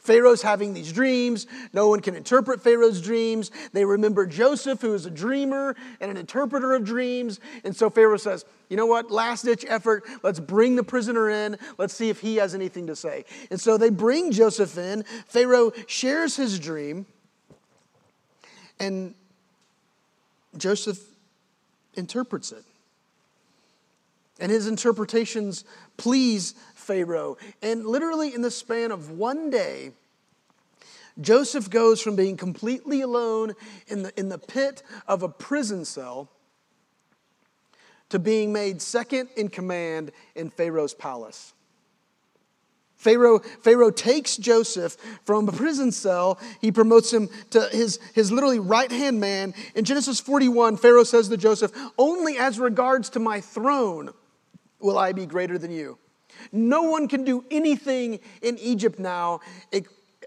Pharaoh's 0.05 0.43
having 0.43 0.73
these 0.73 0.93
dreams. 0.93 1.47
No 1.73 1.89
one 1.89 1.99
can 1.99 2.15
interpret 2.15 2.61
Pharaoh's 2.61 3.01
dreams. 3.01 3.49
They 3.73 3.85
remember 3.85 4.27
Joseph, 4.27 4.81
who 4.81 4.93
is 4.93 5.07
a 5.07 5.11
dreamer 5.11 5.75
and 5.99 6.11
an 6.11 6.17
interpreter 6.17 6.75
of 6.75 6.85
dreams. 6.85 7.39
And 7.63 7.75
so 7.75 7.89
Pharaoh 7.89 8.17
says, 8.17 8.45
You 8.69 8.77
know 8.77 8.85
what? 8.85 9.09
Last 9.09 9.45
ditch 9.45 9.65
effort. 9.67 10.03
Let's 10.21 10.39
bring 10.39 10.75
the 10.75 10.83
prisoner 10.83 11.29
in. 11.29 11.57
Let's 11.79 11.95
see 11.95 12.09
if 12.09 12.21
he 12.21 12.35
has 12.35 12.53
anything 12.53 12.85
to 12.87 12.95
say. 12.95 13.25
And 13.49 13.59
so 13.59 13.77
they 13.77 13.89
bring 13.89 14.31
Joseph 14.31 14.77
in. 14.77 15.03
Pharaoh 15.27 15.71
shares 15.87 16.35
his 16.35 16.59
dream. 16.59 17.07
And 18.79 19.15
Joseph 20.57 20.99
interprets 21.95 22.51
it. 22.51 22.63
And 24.39 24.51
his 24.51 24.67
interpretations 24.67 25.63
please 25.97 26.55
Pharaoh. 26.73 27.37
And 27.61 27.85
literally, 27.85 28.33
in 28.33 28.41
the 28.41 28.51
span 28.51 28.91
of 28.91 29.11
one 29.11 29.49
day, 29.49 29.91
Joseph 31.21 31.69
goes 31.69 32.01
from 32.01 32.15
being 32.15 32.35
completely 32.35 33.01
alone 33.01 33.53
in 33.87 34.03
the, 34.03 34.19
in 34.19 34.29
the 34.29 34.37
pit 34.37 34.83
of 35.07 35.23
a 35.23 35.29
prison 35.29 35.85
cell 35.85 36.29
to 38.09 38.19
being 38.19 38.51
made 38.51 38.81
second 38.81 39.29
in 39.37 39.47
command 39.47 40.11
in 40.35 40.49
Pharaoh's 40.49 40.93
palace. 40.93 41.53
Pharaoh, 43.05 43.37
Pharaoh 43.37 43.91
takes 43.91 44.35
Joseph 44.35 44.97
from 45.25 45.47
a 45.47 45.51
prison 45.51 45.91
cell. 45.91 46.39
He 46.59 46.71
promotes 46.71 47.13
him 47.13 47.29
to 47.51 47.69
his, 47.71 47.99
his 48.15 48.31
literally 48.31 48.57
right 48.57 48.91
hand 48.91 49.19
man. 49.19 49.53
In 49.75 49.85
Genesis 49.85 50.19
41, 50.19 50.77
Pharaoh 50.77 51.03
says 51.03 51.29
to 51.29 51.37
Joseph, 51.37 51.71
Only 51.99 52.39
as 52.39 52.57
regards 52.57 53.11
to 53.11 53.19
my 53.19 53.41
throne 53.41 54.09
will 54.79 54.97
I 54.97 55.13
be 55.13 55.27
greater 55.27 55.59
than 55.59 55.69
you. 55.69 55.99
No 56.51 56.81
one 56.81 57.07
can 57.07 57.23
do 57.23 57.45
anything 57.51 58.19
in 58.41 58.57
Egypt 58.57 58.97
now 58.97 59.41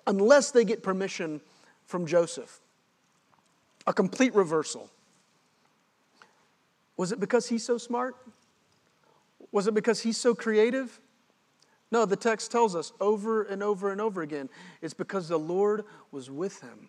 unless 0.06 0.52
they 0.52 0.64
get 0.64 0.84
permission 0.84 1.40
from 1.84 2.06
Joseph. 2.06 2.60
A 3.88 3.92
complete 3.92 4.36
reversal. 4.36 4.88
Was 6.96 7.10
it 7.10 7.18
because 7.18 7.48
he's 7.48 7.64
so 7.64 7.76
smart? 7.76 8.14
Was 9.50 9.66
it 9.66 9.74
because 9.74 10.00
he's 10.00 10.16
so 10.16 10.32
creative? 10.32 11.00
No, 11.90 12.04
the 12.04 12.16
text 12.16 12.50
tells 12.50 12.76
us 12.76 12.92
over 13.00 13.42
and 13.42 13.62
over 13.62 13.90
and 13.90 14.00
over 14.00 14.22
again 14.22 14.48
it's 14.82 14.94
because 14.94 15.28
the 15.28 15.38
Lord 15.38 15.84
was 16.10 16.30
with 16.30 16.60
him. 16.60 16.88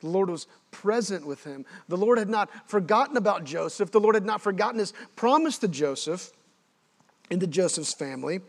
The 0.00 0.08
Lord 0.08 0.30
was 0.30 0.46
present 0.70 1.26
with 1.26 1.44
him. 1.44 1.66
The 1.88 1.96
Lord 1.96 2.18
had 2.18 2.28
not 2.28 2.48
forgotten 2.68 3.16
about 3.16 3.44
Joseph. 3.44 3.90
The 3.90 4.00
Lord 4.00 4.14
had 4.14 4.24
not 4.24 4.40
forgotten 4.40 4.78
his 4.78 4.92
promise 5.16 5.58
to 5.58 5.68
Joseph. 5.68 6.32
into 7.30 7.46
Joseph's 7.46 7.92
family. 7.92 8.40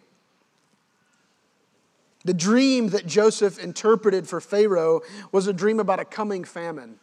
The 2.24 2.34
dream 2.34 2.90
that 2.90 3.06
Joseph 3.06 3.60
interpreted 3.60 4.28
for 4.28 4.40
Pharaoh 4.40 5.02
was 5.32 5.48
a 5.48 5.54
dream 5.54 5.80
about 5.80 6.00
a 6.00 6.06
coming 6.06 6.44
famine. 6.44 7.00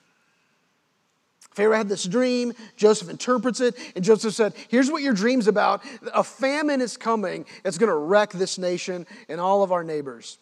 Pharaoh 1.56 1.78
had 1.78 1.88
this 1.88 2.04
dream, 2.04 2.52
Joseph 2.76 3.08
interprets 3.08 3.60
it, 3.60 3.76
and 3.96 4.04
Joseph 4.04 4.34
said, 4.34 4.52
Here's 4.68 4.90
what 4.90 5.02
your 5.02 5.14
dream's 5.14 5.48
about. 5.48 5.82
A 6.12 6.22
famine 6.22 6.82
is 6.82 6.98
coming. 6.98 7.46
It's 7.64 7.78
going 7.78 7.88
to 7.88 7.96
wreck 7.96 8.32
this 8.32 8.58
nation 8.58 9.06
and 9.30 9.40
all 9.40 9.62
of 9.62 9.72
our 9.72 9.82
neighbors. 9.82 10.36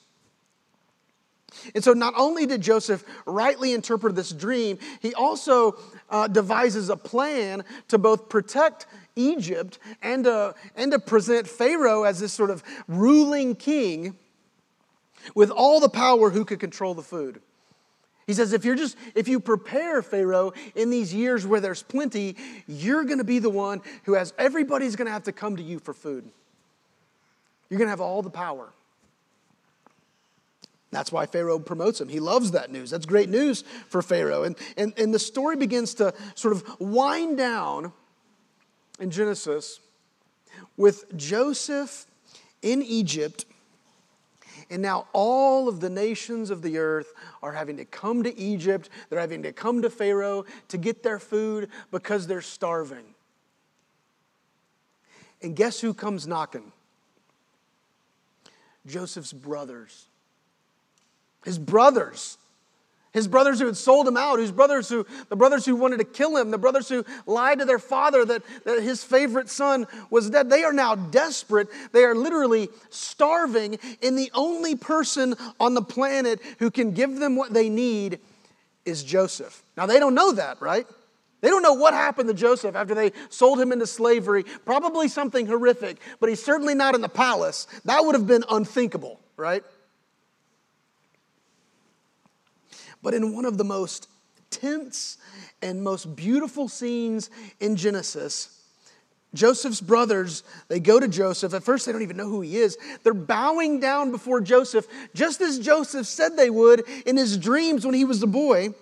And 1.72 1.84
so, 1.84 1.92
not 1.92 2.14
only 2.16 2.46
did 2.46 2.62
Joseph 2.62 3.04
rightly 3.26 3.74
interpret 3.74 4.16
this 4.16 4.32
dream, 4.32 4.76
he 5.00 5.14
also 5.14 5.76
uh, 6.10 6.26
devises 6.26 6.88
a 6.88 6.96
plan 6.96 7.62
to 7.88 7.96
both 7.96 8.28
protect 8.28 8.86
Egypt 9.14 9.78
and 10.02 10.24
to, 10.24 10.56
and 10.74 10.90
to 10.90 10.98
present 10.98 11.46
Pharaoh 11.46 12.02
as 12.02 12.18
this 12.18 12.32
sort 12.32 12.50
of 12.50 12.64
ruling 12.88 13.54
king 13.54 14.16
with 15.36 15.50
all 15.50 15.78
the 15.78 15.88
power 15.88 16.30
who 16.30 16.44
could 16.44 16.58
control 16.58 16.92
the 16.92 17.02
food. 17.02 17.40
He 18.26 18.32
says, 18.32 18.52
if 18.52 18.64
you're 18.64 18.74
just, 18.74 18.96
if 19.14 19.28
you 19.28 19.38
prepare 19.38 20.02
Pharaoh 20.02 20.52
in 20.74 20.90
these 20.90 21.12
years 21.12 21.46
where 21.46 21.60
there's 21.60 21.82
plenty, 21.82 22.36
you're 22.66 23.04
going 23.04 23.18
to 23.18 23.24
be 23.24 23.38
the 23.38 23.50
one 23.50 23.82
who 24.04 24.14
has, 24.14 24.32
everybody's 24.38 24.96
going 24.96 25.06
to 25.06 25.12
have 25.12 25.24
to 25.24 25.32
come 25.32 25.56
to 25.56 25.62
you 25.62 25.78
for 25.78 25.92
food. 25.92 26.28
You're 27.68 27.78
going 27.78 27.86
to 27.86 27.90
have 27.90 28.00
all 28.00 28.22
the 28.22 28.30
power. 28.30 28.72
That's 30.90 31.10
why 31.10 31.26
Pharaoh 31.26 31.58
promotes 31.58 32.00
him. 32.00 32.08
He 32.08 32.20
loves 32.20 32.52
that 32.52 32.70
news. 32.70 32.90
That's 32.90 33.04
great 33.04 33.28
news 33.28 33.62
for 33.88 34.00
Pharaoh. 34.00 34.44
And, 34.44 34.56
and, 34.76 34.94
and 34.96 35.12
the 35.12 35.18
story 35.18 35.56
begins 35.56 35.94
to 35.94 36.14
sort 36.34 36.54
of 36.54 36.64
wind 36.78 37.36
down 37.36 37.92
in 39.00 39.10
Genesis 39.10 39.80
with 40.76 41.14
Joseph 41.16 42.06
in 42.62 42.80
Egypt 42.80 43.44
and 44.70 44.82
now 44.82 45.06
all 45.12 45.68
of 45.68 45.80
the 45.80 45.90
nations 45.90 46.50
of 46.50 46.62
the 46.62 46.78
earth 46.78 47.12
are 47.42 47.52
having 47.52 47.76
to 47.76 47.84
come 47.84 48.22
to 48.22 48.38
Egypt. 48.38 48.88
They're 49.08 49.20
having 49.20 49.42
to 49.42 49.52
come 49.52 49.82
to 49.82 49.90
Pharaoh 49.90 50.44
to 50.68 50.78
get 50.78 51.02
their 51.02 51.18
food 51.18 51.68
because 51.90 52.26
they're 52.26 52.40
starving. 52.40 53.04
And 55.42 55.54
guess 55.54 55.80
who 55.80 55.92
comes 55.92 56.26
knocking? 56.26 56.72
Joseph's 58.86 59.32
brothers. 59.32 60.06
His 61.44 61.58
brothers. 61.58 62.38
His 63.14 63.28
brothers 63.28 63.60
who 63.60 63.66
had 63.66 63.76
sold 63.76 64.08
him 64.08 64.16
out, 64.16 64.40
his 64.40 64.50
brothers 64.50 64.88
who, 64.88 65.06
the 65.28 65.36
brothers 65.36 65.64
who 65.64 65.76
wanted 65.76 65.98
to 65.98 66.04
kill 66.04 66.36
him, 66.36 66.50
the 66.50 66.58
brothers 66.58 66.88
who 66.88 67.04
lied 67.26 67.60
to 67.60 67.64
their 67.64 67.78
father 67.78 68.24
that, 68.24 68.42
that 68.64 68.82
his 68.82 69.04
favorite 69.04 69.48
son 69.48 69.86
was 70.10 70.28
dead, 70.30 70.50
they 70.50 70.64
are 70.64 70.72
now 70.72 70.96
desperate. 70.96 71.68
They 71.92 72.02
are 72.02 72.16
literally 72.16 72.70
starving, 72.90 73.78
and 74.02 74.18
the 74.18 74.32
only 74.34 74.74
person 74.74 75.36
on 75.60 75.74
the 75.74 75.80
planet 75.80 76.40
who 76.58 76.72
can 76.72 76.90
give 76.90 77.20
them 77.20 77.36
what 77.36 77.52
they 77.54 77.68
need 77.68 78.18
is 78.84 79.04
Joseph. 79.04 79.62
Now, 79.76 79.86
they 79.86 80.00
don't 80.00 80.16
know 80.16 80.32
that, 80.32 80.60
right? 80.60 80.84
They 81.40 81.50
don't 81.50 81.62
know 81.62 81.74
what 81.74 81.94
happened 81.94 82.28
to 82.30 82.34
Joseph 82.34 82.74
after 82.74 82.96
they 82.96 83.12
sold 83.28 83.60
him 83.60 83.70
into 83.70 83.86
slavery. 83.86 84.42
Probably 84.64 85.06
something 85.06 85.46
horrific, 85.46 85.98
but 86.18 86.30
he's 86.30 86.42
certainly 86.42 86.74
not 86.74 86.96
in 86.96 87.00
the 87.00 87.08
palace. 87.08 87.68
That 87.84 88.04
would 88.04 88.16
have 88.16 88.26
been 88.26 88.44
unthinkable, 88.50 89.20
right? 89.36 89.62
But 93.04 93.14
in 93.14 93.32
one 93.32 93.44
of 93.44 93.58
the 93.58 93.64
most 93.64 94.08
tense 94.50 95.18
and 95.62 95.82
most 95.82 96.16
beautiful 96.16 96.68
scenes 96.68 97.30
in 97.60 97.76
Genesis. 97.76 98.62
Joseph's 99.34 99.80
brothers, 99.80 100.42
they 100.68 100.80
go 100.80 100.98
to 100.98 101.08
Joseph. 101.08 101.54
At 101.54 101.64
first, 101.64 101.86
they 101.86 101.92
don't 101.92 102.02
even 102.02 102.16
know 102.16 102.28
who 102.28 102.40
he 102.40 102.56
is. 102.56 102.78
They're 103.02 103.12
bowing 103.14 103.80
down 103.80 104.10
before 104.10 104.40
Joseph, 104.40 104.86
just 105.14 105.40
as 105.40 105.58
Joseph 105.58 106.06
said 106.06 106.36
they 106.36 106.50
would 106.50 106.84
in 107.04 107.16
his 107.16 107.36
dreams 107.36 107.84
when 107.84 107.94
he 107.94 108.04
was 108.04 108.22
a 108.22 108.28
boy. 108.28 108.74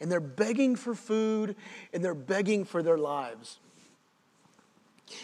And 0.00 0.10
they're 0.10 0.20
begging 0.20 0.76
for 0.76 0.94
food 0.94 1.56
and 1.92 2.02
they're 2.02 2.14
begging 2.14 2.64
for 2.64 2.82
their 2.82 2.96
lives. 2.96 3.58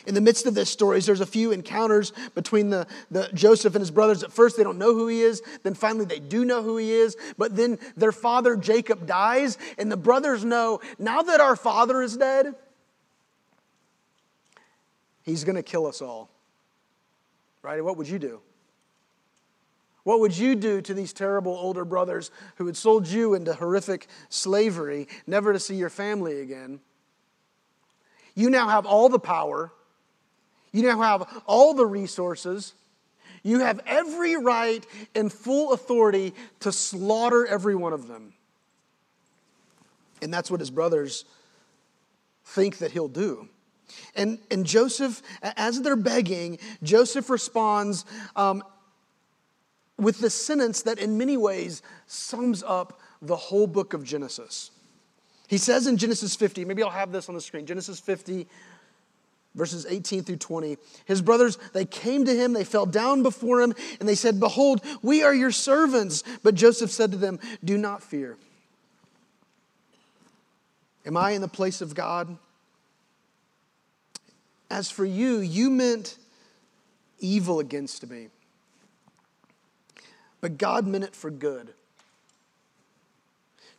In 0.06 0.14
the 0.14 0.20
midst 0.20 0.46
of 0.46 0.54
this 0.54 0.70
story, 0.70 1.00
there's 1.00 1.20
a 1.20 1.26
few 1.26 1.52
encounters 1.52 2.12
between 2.34 2.70
the, 2.70 2.86
the 3.10 3.28
Joseph 3.34 3.74
and 3.74 3.82
his 3.82 3.90
brothers. 3.90 4.22
At 4.22 4.32
first, 4.32 4.56
they 4.56 4.62
don't 4.62 4.78
know 4.78 4.94
who 4.94 5.08
he 5.08 5.22
is. 5.22 5.42
Then 5.62 5.74
finally, 5.74 6.04
they 6.04 6.20
do 6.20 6.44
know 6.44 6.62
who 6.62 6.76
he 6.76 6.92
is. 6.92 7.16
But 7.38 7.56
then 7.56 7.78
their 7.96 8.12
father 8.12 8.56
Jacob 8.56 9.06
dies, 9.06 9.58
and 9.78 9.90
the 9.90 9.96
brothers 9.96 10.44
know 10.44 10.80
now 10.98 11.22
that 11.22 11.40
our 11.40 11.56
father 11.56 12.02
is 12.02 12.16
dead, 12.16 12.54
he's 15.22 15.44
going 15.44 15.56
to 15.56 15.62
kill 15.62 15.86
us 15.86 16.02
all. 16.02 16.30
Right? 17.62 17.84
What 17.84 17.96
would 17.96 18.08
you 18.08 18.18
do? 18.18 18.40
What 20.04 20.20
would 20.20 20.38
you 20.38 20.54
do 20.54 20.80
to 20.82 20.94
these 20.94 21.12
terrible 21.12 21.52
older 21.52 21.84
brothers 21.84 22.30
who 22.56 22.66
had 22.66 22.76
sold 22.76 23.08
you 23.08 23.34
into 23.34 23.54
horrific 23.54 24.06
slavery, 24.28 25.08
never 25.26 25.52
to 25.52 25.58
see 25.58 25.74
your 25.74 25.90
family 25.90 26.40
again? 26.40 26.78
You 28.36 28.50
now 28.50 28.68
have 28.68 28.86
all 28.86 29.08
the 29.08 29.18
power. 29.18 29.72
You 30.72 30.82
now 30.82 31.00
have 31.00 31.42
all 31.46 31.74
the 31.74 31.86
resources. 31.86 32.74
You 33.42 33.60
have 33.60 33.80
every 33.86 34.36
right 34.36 34.84
and 35.14 35.32
full 35.32 35.72
authority 35.72 36.34
to 36.60 36.72
slaughter 36.72 37.46
every 37.46 37.76
one 37.76 37.92
of 37.92 38.08
them. 38.08 38.32
And 40.20 40.32
that's 40.32 40.50
what 40.50 40.60
his 40.60 40.70
brothers 40.70 41.24
think 42.44 42.78
that 42.78 42.90
he'll 42.90 43.08
do. 43.08 43.48
And, 44.14 44.38
and 44.50 44.66
Joseph, 44.66 45.22
as 45.42 45.80
they're 45.82 45.96
begging, 45.96 46.58
Joseph 46.82 47.30
responds 47.30 48.04
um, 48.34 48.62
with 49.98 50.20
the 50.20 50.30
sentence 50.30 50.82
that 50.82 50.98
in 50.98 51.16
many 51.16 51.36
ways 51.36 51.82
sums 52.06 52.62
up 52.62 53.00
the 53.22 53.36
whole 53.36 53.66
book 53.66 53.94
of 53.94 54.04
Genesis. 54.04 54.70
He 55.48 55.58
says 55.58 55.86
in 55.86 55.96
Genesis 55.96 56.34
50, 56.34 56.64
maybe 56.64 56.82
I'll 56.82 56.90
have 56.90 57.12
this 57.12 57.28
on 57.28 57.34
the 57.34 57.40
screen 57.40 57.66
Genesis 57.66 58.00
50, 58.00 58.46
verses 59.56 59.86
18 59.88 60.22
through 60.22 60.36
20. 60.36 60.76
His 61.06 61.20
brothers, 61.22 61.58
they 61.72 61.84
came 61.84 62.24
to 62.26 62.34
him, 62.34 62.52
they 62.52 62.62
fell 62.62 62.86
down 62.86 63.22
before 63.22 63.60
him, 63.60 63.74
and 63.98 64.08
they 64.08 64.14
said, 64.14 64.38
Behold, 64.38 64.80
we 65.02 65.22
are 65.22 65.34
your 65.34 65.50
servants. 65.50 66.22
But 66.42 66.54
Joseph 66.54 66.90
said 66.90 67.10
to 67.10 67.16
them, 67.16 67.40
Do 67.64 67.76
not 67.76 68.02
fear. 68.02 68.36
Am 71.04 71.16
I 71.16 71.32
in 71.32 71.40
the 71.40 71.48
place 71.48 71.80
of 71.80 71.94
God? 71.94 72.36
As 74.70 74.90
for 74.90 75.04
you, 75.04 75.38
you 75.38 75.70
meant 75.70 76.18
evil 77.18 77.60
against 77.60 78.08
me, 78.08 78.28
but 80.40 80.58
God 80.58 80.86
meant 80.86 81.04
it 81.04 81.14
for 81.14 81.30
good 81.30 81.72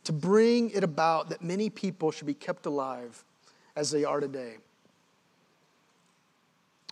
to 0.08 0.12
bring 0.14 0.70
it 0.70 0.82
about 0.82 1.28
that 1.28 1.42
many 1.42 1.68
people 1.68 2.10
should 2.10 2.26
be 2.26 2.32
kept 2.32 2.64
alive 2.64 3.22
as 3.76 3.90
they 3.90 4.04
are 4.04 4.20
today. 4.20 4.56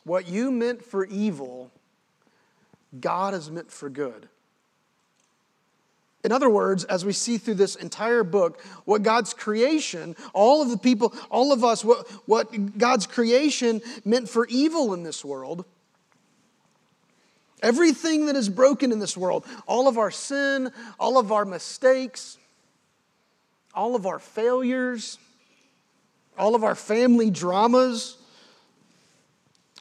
What 0.06 0.28
you 0.28 0.52
meant 0.52 0.84
for 0.84 1.04
evil, 1.04 1.72
God 3.00 3.34
has 3.34 3.50
meant 3.50 3.72
for 3.72 3.90
good. 3.90 4.28
In 6.22 6.30
other 6.30 6.48
words, 6.48 6.84
as 6.84 7.04
we 7.04 7.12
see 7.12 7.38
through 7.38 7.54
this 7.54 7.74
entire 7.74 8.22
book, 8.22 8.62
what 8.84 9.02
God's 9.02 9.34
creation, 9.34 10.14
all 10.32 10.62
of 10.62 10.70
the 10.70 10.78
people, 10.78 11.12
all 11.28 11.52
of 11.52 11.64
us, 11.64 11.84
what, 11.84 12.08
what 12.24 12.78
God's 12.78 13.08
creation 13.08 13.82
meant 14.04 14.28
for 14.28 14.46
evil 14.46 14.94
in 14.94 15.02
this 15.02 15.24
world, 15.24 15.64
everything 17.60 18.26
that 18.26 18.36
is 18.36 18.48
broken 18.48 18.92
in 18.92 19.00
this 19.00 19.16
world, 19.16 19.44
all 19.66 19.88
of 19.88 19.98
our 19.98 20.12
sin, 20.12 20.70
all 21.00 21.18
of 21.18 21.32
our 21.32 21.44
mistakes, 21.44 22.38
all 23.74 23.96
of 23.96 24.06
our 24.06 24.20
failures, 24.20 25.18
all 26.38 26.54
of 26.54 26.62
our 26.62 26.76
family 26.76 27.28
dramas, 27.28 28.18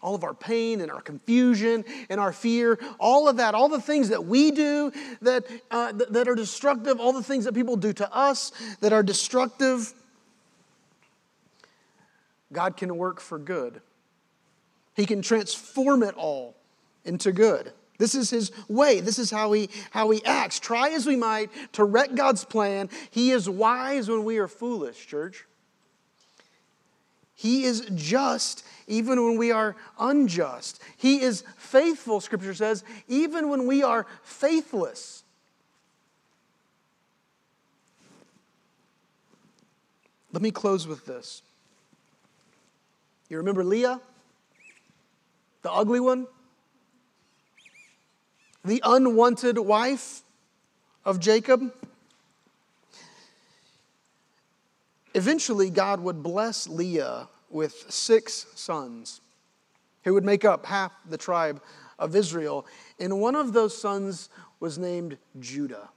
all 0.05 0.13
of 0.13 0.23
our 0.23 0.35
pain 0.35 0.81
and 0.81 0.91
our 0.91 1.01
confusion 1.01 1.83
and 2.09 2.19
our 2.19 2.31
fear, 2.31 2.77
all 2.99 3.27
of 3.27 3.37
that, 3.37 3.55
all 3.55 3.67
the 3.67 3.81
things 3.81 4.09
that 4.09 4.23
we 4.23 4.51
do 4.51 4.91
that, 5.21 5.47
uh, 5.71 5.91
that 5.93 6.27
are 6.27 6.35
destructive, 6.35 6.99
all 6.99 7.11
the 7.11 7.23
things 7.23 7.45
that 7.45 7.55
people 7.55 7.75
do 7.75 7.91
to 7.91 8.15
us 8.15 8.51
that 8.81 8.93
are 8.93 9.01
destructive, 9.01 9.93
God 12.53 12.77
can 12.77 12.95
work 12.95 13.19
for 13.19 13.39
good. 13.39 13.81
He 14.93 15.07
can 15.07 15.23
transform 15.23 16.03
it 16.03 16.13
all 16.13 16.55
into 17.03 17.31
good. 17.31 17.73
This 17.97 18.13
is 18.13 18.29
his 18.29 18.51
way. 18.69 18.99
This 18.99 19.17
is 19.17 19.31
how 19.31 19.53
he, 19.53 19.71
how 19.89 20.11
he 20.11 20.23
acts. 20.23 20.59
Try 20.59 20.89
as 20.89 21.07
we 21.07 21.15
might 21.15 21.49
to 21.73 21.83
wreck 21.83 22.13
God's 22.13 22.45
plan, 22.45 22.91
he 23.09 23.31
is 23.31 23.49
wise 23.49 24.07
when 24.07 24.23
we 24.23 24.37
are 24.37 24.47
foolish, 24.47 25.07
church. 25.07 25.45
He 27.35 27.65
is 27.65 27.87
just 27.93 28.65
even 28.87 29.23
when 29.23 29.37
we 29.37 29.51
are 29.51 29.75
unjust. 29.99 30.81
He 30.97 31.21
is 31.21 31.43
faithful, 31.57 32.21
Scripture 32.21 32.53
says, 32.53 32.83
even 33.07 33.49
when 33.49 33.67
we 33.67 33.83
are 33.83 34.05
faithless. 34.23 35.23
Let 40.31 40.41
me 40.41 40.51
close 40.51 40.87
with 40.87 41.05
this. 41.05 41.41
You 43.29 43.37
remember 43.37 43.63
Leah? 43.63 44.01
the 45.65 45.71
ugly 45.71 45.99
one, 45.99 46.27
the 48.63 48.79
unwanted 48.85 49.57
wife 49.57 50.21
of 51.03 51.19
Jacob. 51.19 51.73
Eventually, 55.15 55.69
God 55.69 56.01
would 56.01 56.21
bless 56.21 56.67
Leah 56.67 57.29
with 57.49 57.85
six 57.89 58.47
sons 58.53 59.21
who 60.03 60.13
would 60.13 60.25
make 60.25 60.43
up 60.43 60.65
half 60.65 60.91
the 61.09 61.17
tribe 61.17 61.61
of 61.97 62.17
Israel. 62.17 62.65
And 62.99 63.21
one 63.21 63.35
of 63.35 63.53
those 63.53 63.75
sons 63.75 64.27
was 64.59 64.77
named 64.77 65.17
Judah. 65.39 65.89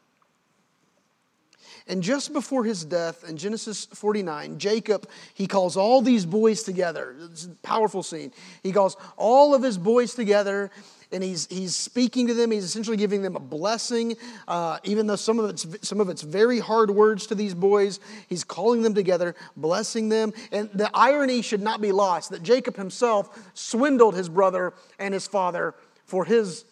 And 1.89 2.01
just 2.01 2.33
before 2.33 2.63
his 2.63 2.85
death 2.85 3.29
in 3.29 3.37
Genesis 3.37 3.87
49, 3.87 4.59
Jacob, 4.59 5.09
he 5.35 5.49
calls 5.49 5.77
all 5.77 6.01
these 6.01 6.25
boys 6.25 6.63
together. 6.63 7.17
It's 7.33 7.47
a 7.47 7.49
powerful 7.65 8.05
scene. 8.05 8.31
He 8.63 8.71
calls 8.71 8.97
all 9.17 9.53
of 9.53 9.65
his 9.65 9.79
boys 9.79 10.15
together 10.15 10.71
and 11.11 11.23
he's, 11.23 11.47
he's 11.47 11.75
speaking 11.75 12.27
to 12.27 12.35
them. 12.35 12.51
He's 12.51 12.65
essentially 12.65 12.97
giving 12.97 13.23
them 13.23 13.37
a 13.37 13.41
blessing, 13.41 14.17
uh, 14.47 14.79
even 14.85 15.07
though 15.07 15.17
some 15.17 15.39
of, 15.39 15.51
it's, 15.51 15.67
some 15.87 16.01
of 16.01 16.09
it's 16.09 16.23
very 16.23 16.59
hard 16.59 16.91
words 16.91 17.27
to 17.29 17.35
these 17.35 17.55
boys. 17.55 18.01
He's 18.29 18.45
calling 18.45 18.83
them 18.83 18.95
together, 18.95 19.35
blessing 19.57 20.09
them. 20.09 20.33
And 20.53 20.71
the 20.75 20.91
irony 20.93 21.43
should 21.43 21.63
not 21.63 21.81
be 21.81 21.93
lost 21.93 22.31
that 22.31 22.43
Jacob 22.43 22.77
himself 22.77 23.39
swindled 23.55 24.15
his 24.15 24.29
brother 24.29 24.75
and 24.99 25.15
his 25.15 25.27
father 25.27 25.75
for 26.05 26.25
his 26.25 26.65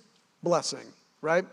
blessing, 0.43 0.87
right? 1.23 1.45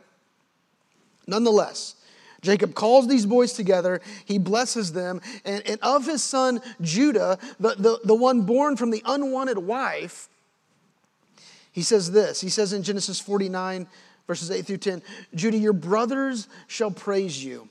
Nonetheless, 1.25 1.95
Jacob 2.41 2.75
calls 2.75 3.07
these 3.07 3.25
boys 3.25 3.53
together, 3.53 4.01
he 4.25 4.38
blesses 4.38 4.91
them, 4.91 5.21
and, 5.45 5.65
and 5.65 5.79
of 5.81 6.05
his 6.05 6.21
son 6.21 6.61
Judah, 6.81 7.39
the, 7.59 7.75
the, 7.75 7.99
the 8.03 8.13
one 8.13 8.41
born 8.41 8.75
from 8.75 8.91
the 8.91 9.01
unwanted 9.05 9.57
wife, 9.57 10.27
he 11.74 11.82
says 11.82 12.11
this. 12.11 12.39
He 12.39 12.49
says 12.49 12.71
in 12.71 12.84
Genesis 12.84 13.19
49, 13.19 13.88
verses 14.26 14.49
8 14.49 14.65
through 14.65 14.78
10 14.78 15.01
Judah, 15.36 15.57
your 15.57 15.74
brothers 15.74 16.47
shall 16.67 16.91
praise 16.91 17.43
you. 17.43 17.67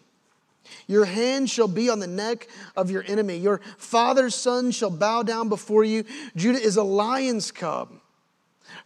Your 0.86 1.05
hand 1.05 1.50
shall 1.50 1.68
be 1.68 1.88
on 1.88 1.98
the 1.98 2.07
neck 2.07 2.48
of 2.76 2.90
your 2.90 3.05
enemy. 3.07 3.36
Your 3.36 3.61
father's 3.78 4.34
son 4.34 4.70
shall 4.70 4.90
bow 4.90 5.22
down 5.22 5.48
before 5.48 5.84
you. 5.84 6.05
Judah 6.36 6.61
is 6.61 6.76
a 6.76 6.82
lion's 6.82 7.50
cub. 7.50 7.90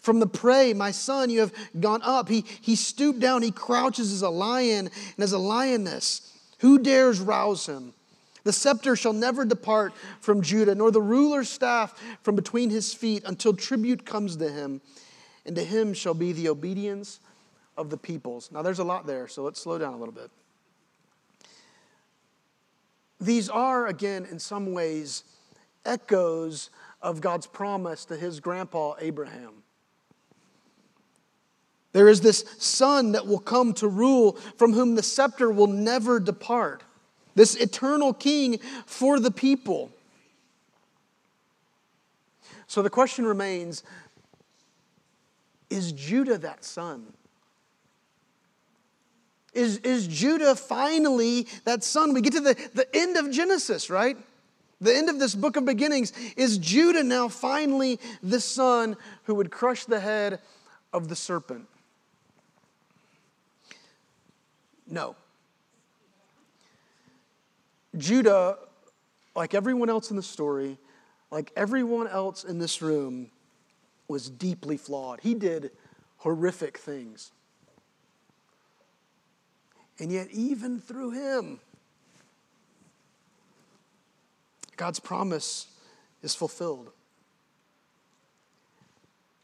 From 0.01 0.21
the 0.21 0.27
prey, 0.27 0.73
my 0.73 0.91
son, 0.91 1.31
you 1.31 1.41
have 1.41 1.53
gone 1.79 2.01
up. 2.03 2.29
He, 2.29 2.45
he 2.61 2.77
stooped 2.77 3.21
down, 3.21 3.43
he 3.43 3.51
crouches 3.51 4.13
as 4.13 4.23
a 4.23 4.31
lion 4.31 4.91
and 5.17 5.23
as 5.23 5.33
a 5.33 5.39
lioness. 5.39 6.33
Who 6.59 6.79
dares 6.79 7.21
rouse 7.21 7.67
him? 7.67 7.93
The 8.45 8.53
scepter 8.53 8.95
shall 8.95 9.13
never 9.13 9.45
depart 9.45 9.93
from 10.21 10.41
Judah, 10.41 10.75
nor 10.75 10.93
the 10.93 11.03
ruler's 11.03 11.49
staff 11.49 12.01
from 12.23 12.37
between 12.37 12.71
his 12.71 12.95
feet 12.95 13.25
until 13.27 13.53
tribute 13.53 14.07
comes 14.07 14.37
to 14.37 14.49
him, 14.49 14.81
and 15.47 15.57
to 15.57 15.65
him 15.65 15.95
shall 15.95 16.15
be 16.15 16.33
the 16.33 16.49
obedience 16.49 17.21
of 17.77 17.89
the 17.89 17.97
peoples. 17.97 18.51
Now, 18.53 18.63
there's 18.63 18.81
a 18.81 18.85
lot 18.85 19.07
there, 19.07 19.29
so 19.29 19.43
let's 19.43 19.61
slow 19.61 19.79
down 19.79 19.95
a 19.95 19.97
little 19.97 20.15
bit. 20.15 20.31
These 23.21 23.49
are, 23.49 23.87
again, 23.87 24.27
in 24.31 24.39
some 24.39 24.73
ways, 24.73 25.25
echoes 25.85 26.71
of 27.01 27.21
God's 27.21 27.47
promise 27.47 28.05
to 28.07 28.17
his 28.17 28.41
grandpa 28.41 28.95
Abraham. 29.01 29.63
There 31.93 32.09
is 32.09 32.21
this 32.21 32.45
son 32.59 33.13
that 33.13 33.27
will 33.27 33.39
come 33.39 33.73
to 33.75 33.89
rule 33.89 34.33
from 34.59 34.75
whom 34.75 34.97
the 34.97 35.03
scepter 35.03 35.51
will 35.51 35.67
never 35.67 36.21
depart. 36.21 36.83
This 37.35 37.55
eternal 37.55 38.13
king 38.13 38.59
for 38.85 39.19
the 39.19 39.31
people. 39.31 39.91
So 42.67 42.83
the 42.83 42.91
question 42.91 43.25
remains 43.25 43.83
is 45.71 45.93
Judah 45.93 46.39
that 46.39 46.65
son? 46.65 47.13
Is, 49.53 49.79
is 49.79 50.07
Judah 50.07 50.55
finally 50.55 51.47
that 51.65 51.83
son? 51.83 52.13
We 52.13 52.21
get 52.21 52.35
to 52.35 52.41
the, 52.41 52.71
the 52.75 52.87
end 52.95 53.17
of 53.17 53.31
Genesis, 53.31 53.89
right? 53.89 54.17
The 54.81 54.95
end 54.95 55.09
of 55.09 55.19
this 55.19 55.35
book 55.35 55.57
of 55.57 55.65
beginnings. 55.65 56.13
Is 56.37 56.59
Judah 56.59 57.03
now 57.03 57.29
finally 57.29 57.99
the 58.23 58.41
son 58.41 58.97
who 59.25 59.35
would 59.37 59.51
crush 59.51 59.87
the 59.87 60.01
head 60.01 60.41
of 60.93 61.09
the 61.09 61.17
serpent? 61.17 61.67
No. 64.87 65.17
Judah, 67.97 68.59
like 69.35 69.55
everyone 69.55 69.89
else 69.89 70.11
in 70.11 70.17
the 70.17 70.23
story, 70.23 70.77
like 71.31 71.51
everyone 71.57 72.07
else 72.07 72.45
in 72.45 72.59
this 72.59 72.83
room, 72.83 73.31
was 74.09 74.29
deeply 74.31 74.77
flawed. 74.77 75.21
He 75.21 75.35
did 75.35 75.71
horrific 76.19 76.79
things. 76.79 77.33
And 79.99 80.13
yet, 80.13 80.29
even 80.31 80.81
through 80.81 81.11
him, 81.11 81.61
God's 84.77 85.01
promise 85.01 85.69
is 86.23 86.35
fulfilled. 86.35 86.91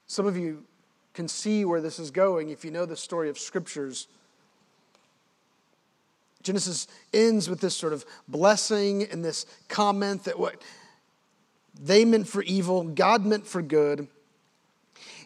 Some 0.06 0.26
of 0.26 0.36
you 0.36 0.64
can 1.14 1.26
see 1.26 1.64
where 1.64 1.80
this 1.80 1.98
is 1.98 2.10
going 2.10 2.50
if 2.50 2.64
you 2.64 2.70
know 2.70 2.84
the 2.84 2.96
story 2.96 3.30
of 3.30 3.38
scriptures. 3.38 4.08
Genesis 6.42 6.86
ends 7.14 7.48
with 7.48 7.60
this 7.60 7.74
sort 7.74 7.92
of 7.92 8.04
blessing 8.28 9.04
and 9.04 9.24
this 9.24 9.46
comment 9.68 10.24
that 10.24 10.38
what 10.38 10.60
they 11.80 12.04
meant 12.04 12.28
for 12.28 12.42
evil, 12.42 12.82
God 12.82 13.24
meant 13.24 13.46
for 13.46 13.62
good. 13.62 14.08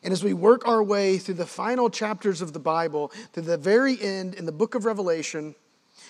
And 0.02 0.12
as 0.12 0.22
we 0.22 0.34
work 0.34 0.66
our 0.66 0.82
way 0.82 1.18
through 1.18 1.34
the 1.34 1.46
final 1.46 1.90
chapters 1.90 2.40
of 2.40 2.52
the 2.52 2.58
Bible, 2.58 3.12
to 3.32 3.40
the 3.40 3.56
very 3.56 4.00
end 4.00 4.34
in 4.34 4.46
the 4.46 4.52
book 4.52 4.74
of 4.74 4.84
Revelation, 4.84 5.54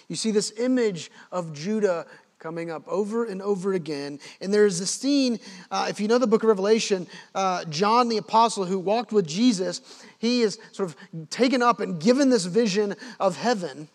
you 0.09 0.17
see 0.17 0.31
this 0.31 0.53
image 0.59 1.11
of 1.33 1.53
Judah 1.53 2.07
coming 2.39 2.71
up 2.71 2.87
over 2.87 3.25
and 3.25 3.41
over 3.43 3.73
again. 3.73 4.21
And 4.41 4.53
there's 4.53 4.81
a 4.81 4.87
scene, 4.87 5.41
uh, 5.71 5.87
if 5.89 6.01
you 6.01 6.07
know 6.07 6.19
the 6.19 6.27
book 6.27 6.43
of 6.43 6.49
Revelation, 6.49 7.07
uh, 7.35 7.65
John 7.65 8.09
the 8.09 8.19
apostle 8.19 8.67
who 8.67 8.79
walked 8.79 9.13
with 9.13 9.27
Jesus, 9.27 9.81
he 10.19 10.43
is 10.43 10.59
sort 10.73 10.91
of 10.91 11.29
taken 11.31 11.63
up 11.63 11.81
and 11.81 12.01
given 12.01 12.31
this 12.31 12.45
vision 12.45 12.95
of 13.19 13.37
heaven. 13.37 13.89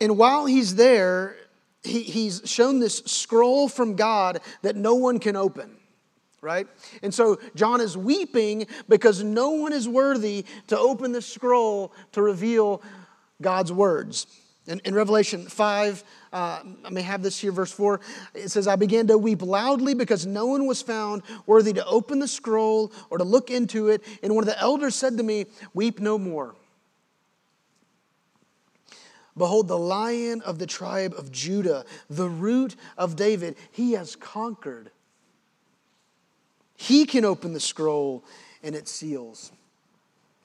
And 0.00 0.18
while 0.18 0.46
he's 0.46 0.74
there, 0.74 1.36
he, 1.82 2.02
he's 2.02 2.42
shown 2.44 2.80
this 2.80 2.98
scroll 2.98 3.68
from 3.68 3.96
God 3.96 4.40
that 4.62 4.76
no 4.76 4.94
one 4.94 5.18
can 5.18 5.36
open, 5.36 5.76
right? 6.40 6.66
And 7.02 7.12
so 7.12 7.38
John 7.54 7.80
is 7.80 7.96
weeping 7.96 8.66
because 8.88 9.22
no 9.22 9.50
one 9.50 9.72
is 9.72 9.88
worthy 9.88 10.44
to 10.68 10.78
open 10.78 11.12
the 11.12 11.22
scroll 11.22 11.92
to 12.12 12.22
reveal 12.22 12.82
God's 13.40 13.72
words. 13.72 14.26
In, 14.66 14.80
in 14.84 14.94
Revelation 14.94 15.46
5, 15.46 16.04
uh, 16.32 16.60
I 16.84 16.90
may 16.90 17.00
have 17.00 17.22
this 17.22 17.38
here, 17.38 17.52
verse 17.52 17.72
4. 17.72 18.00
It 18.34 18.50
says, 18.50 18.68
I 18.68 18.76
began 18.76 19.06
to 19.06 19.16
weep 19.16 19.40
loudly 19.40 19.94
because 19.94 20.26
no 20.26 20.46
one 20.46 20.66
was 20.66 20.82
found 20.82 21.22
worthy 21.46 21.72
to 21.72 21.86
open 21.86 22.18
the 22.18 22.28
scroll 22.28 22.92
or 23.08 23.16
to 23.16 23.24
look 23.24 23.50
into 23.50 23.88
it. 23.88 24.04
And 24.22 24.34
one 24.34 24.44
of 24.44 24.48
the 24.48 24.60
elders 24.60 24.94
said 24.94 25.16
to 25.16 25.22
me, 25.22 25.46
Weep 25.72 26.00
no 26.00 26.18
more. 26.18 26.54
Behold, 29.38 29.68
the 29.68 29.78
lion 29.78 30.42
of 30.42 30.58
the 30.58 30.66
tribe 30.66 31.14
of 31.16 31.32
Judah, 31.32 31.84
the 32.10 32.28
root 32.28 32.76
of 32.98 33.16
David, 33.16 33.56
he 33.70 33.92
has 33.92 34.16
conquered. 34.16 34.90
He 36.80 37.06
can 37.06 37.24
open 37.24 37.52
the 37.52 37.60
scroll 37.60 38.22
and 38.62 38.76
its 38.76 38.92
seals. 38.92 39.50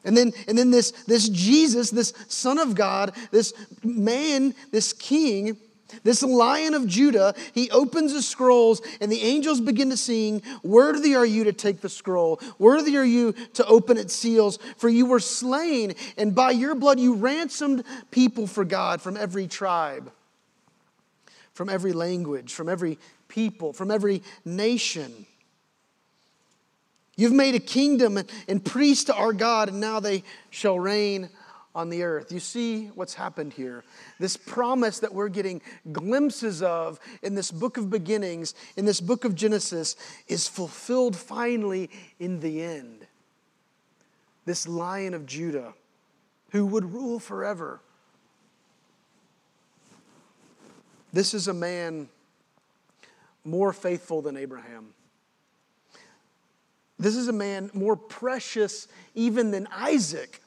And 0.03 0.17
then, 0.17 0.33
and 0.47 0.57
then 0.57 0.71
this, 0.71 0.89
this 1.05 1.29
Jesus, 1.29 1.91
this 1.91 2.11
Son 2.27 2.57
of 2.57 2.73
God, 2.73 3.15
this 3.29 3.53
man, 3.83 4.55
this 4.71 4.93
king, 4.93 5.57
this 6.03 6.23
lion 6.23 6.73
of 6.73 6.87
Judah, 6.87 7.35
he 7.53 7.69
opens 7.69 8.13
the 8.13 8.23
scrolls, 8.23 8.81
and 8.99 9.11
the 9.11 9.21
angels 9.21 9.61
begin 9.61 9.91
to 9.91 9.95
sing, 9.95 10.41
Worthy 10.63 11.15
are 11.15 11.25
you 11.25 11.43
to 11.43 11.53
take 11.53 11.81
the 11.81 11.87
scroll, 11.87 12.41
worthy 12.57 12.97
are 12.97 13.05
you 13.05 13.33
to 13.53 13.65
open 13.67 13.97
its 13.97 14.15
seals, 14.15 14.57
for 14.77 14.89
you 14.89 15.05
were 15.05 15.19
slain, 15.19 15.93
and 16.17 16.33
by 16.33 16.49
your 16.49 16.73
blood 16.73 16.99
you 16.99 17.13
ransomed 17.13 17.83
people 18.09 18.47
for 18.47 18.65
God 18.65 19.03
from 19.03 19.17
every 19.17 19.47
tribe, 19.47 20.11
from 21.53 21.69
every 21.69 21.93
language, 21.93 22.55
from 22.55 22.69
every 22.69 22.97
people, 23.27 23.71
from 23.71 23.91
every 23.91 24.23
nation. 24.43 25.27
You've 27.15 27.33
made 27.33 27.55
a 27.55 27.59
kingdom 27.59 28.19
and 28.47 28.63
priests 28.63 29.05
to 29.05 29.15
our 29.15 29.33
God, 29.33 29.69
and 29.69 29.79
now 29.79 29.99
they 29.99 30.23
shall 30.49 30.79
reign 30.79 31.29
on 31.75 31.89
the 31.89 32.03
earth. 32.03 32.31
You 32.31 32.39
see 32.39 32.87
what's 32.87 33.13
happened 33.13 33.53
here. 33.53 33.83
This 34.19 34.37
promise 34.37 34.99
that 34.99 35.13
we're 35.13 35.29
getting 35.29 35.61
glimpses 35.91 36.61
of 36.61 36.99
in 37.21 37.35
this 37.35 37.51
book 37.51 37.77
of 37.77 37.89
beginnings, 37.89 38.53
in 38.77 38.85
this 38.85 39.01
book 39.01 39.25
of 39.25 39.35
Genesis, 39.35 39.95
is 40.27 40.47
fulfilled 40.47 41.15
finally 41.15 41.89
in 42.19 42.39
the 42.39 42.61
end. 42.61 43.05
This 44.45 44.67
lion 44.67 45.13
of 45.13 45.25
Judah 45.25 45.73
who 46.51 46.65
would 46.65 46.93
rule 46.93 47.19
forever. 47.19 47.79
This 51.11 51.33
is 51.33 51.47
a 51.47 51.53
man 51.53 52.09
more 53.43 53.73
faithful 53.73 54.21
than 54.21 54.37
Abraham. 54.37 54.93
This 57.03 57.17
is 57.17 57.27
a 57.27 57.33
man 57.33 57.69
more 57.73 57.97
precious 57.97 58.87
even 59.13 59.51
than 59.51 59.67
Isaac. 59.73 60.41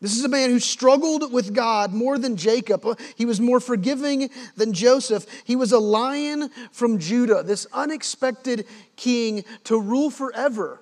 This 0.00 0.18
is 0.18 0.24
a 0.24 0.28
man 0.28 0.50
who 0.50 0.58
struggled 0.58 1.32
with 1.32 1.54
God 1.54 1.94
more 1.94 2.18
than 2.18 2.36
Jacob. 2.36 2.98
He 3.14 3.24
was 3.24 3.40
more 3.40 3.60
forgiving 3.60 4.28
than 4.56 4.72
Joseph. 4.72 5.24
He 5.44 5.54
was 5.54 5.70
a 5.70 5.78
lion 5.78 6.50
from 6.72 6.98
Judah, 6.98 7.44
this 7.44 7.68
unexpected 7.72 8.66
king 8.96 9.44
to 9.64 9.80
rule 9.80 10.10
forever. 10.10 10.80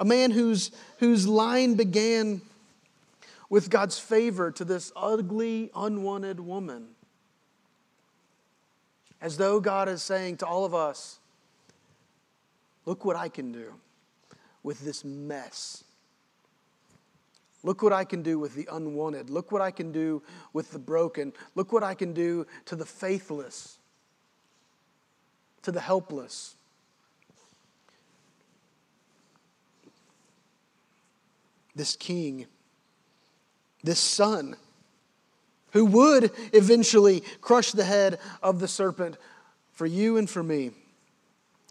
A 0.00 0.04
man 0.04 0.32
whose, 0.32 0.72
whose 0.98 1.28
line 1.28 1.74
began 1.74 2.42
with 3.48 3.70
God's 3.70 4.00
favor 4.00 4.50
to 4.50 4.64
this 4.64 4.90
ugly, 4.96 5.70
unwanted 5.74 6.40
woman. 6.40 6.88
As 9.20 9.36
though 9.36 9.60
God 9.60 9.88
is 9.88 10.02
saying 10.02 10.38
to 10.38 10.46
all 10.46 10.64
of 10.64 10.74
us, 10.74 11.20
Look 12.86 13.04
what 13.04 13.16
I 13.16 13.28
can 13.28 13.52
do 13.52 13.74
with 14.62 14.80
this 14.80 15.04
mess. 15.04 15.84
Look 17.62 17.82
what 17.82 17.94
I 17.94 18.04
can 18.04 18.22
do 18.22 18.38
with 18.38 18.54
the 18.54 18.68
unwanted. 18.70 19.30
Look 19.30 19.50
what 19.50 19.62
I 19.62 19.70
can 19.70 19.90
do 19.90 20.22
with 20.52 20.70
the 20.70 20.78
broken. 20.78 21.32
Look 21.54 21.72
what 21.72 21.82
I 21.82 21.94
can 21.94 22.12
do 22.12 22.46
to 22.66 22.76
the 22.76 22.84
faithless, 22.84 23.78
to 25.62 25.72
the 25.72 25.80
helpless. 25.80 26.56
This 31.74 31.96
king, 31.96 32.46
this 33.82 33.98
son, 33.98 34.56
who 35.72 35.86
would 35.86 36.30
eventually 36.52 37.22
crush 37.40 37.72
the 37.72 37.84
head 37.84 38.18
of 38.42 38.60
the 38.60 38.68
serpent 38.68 39.16
for 39.72 39.86
you 39.86 40.18
and 40.18 40.28
for 40.28 40.42
me. 40.42 40.70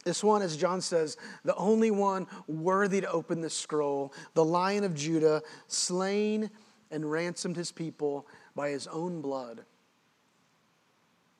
This 0.03 0.23
one, 0.23 0.41
as 0.41 0.57
John 0.57 0.81
says, 0.81 1.17
the 1.45 1.55
only 1.55 1.91
one 1.91 2.27
worthy 2.47 3.01
to 3.01 3.09
open 3.09 3.41
the 3.41 3.49
scroll, 3.49 4.13
the 4.33 4.43
lion 4.43 4.83
of 4.83 4.93
Judah, 4.93 5.41
slain 5.67 6.49
and 6.91 7.09
ransomed 7.09 7.55
his 7.55 7.71
people 7.71 8.27
by 8.55 8.69
his 8.69 8.87
own 8.87 9.21
blood. 9.21 9.63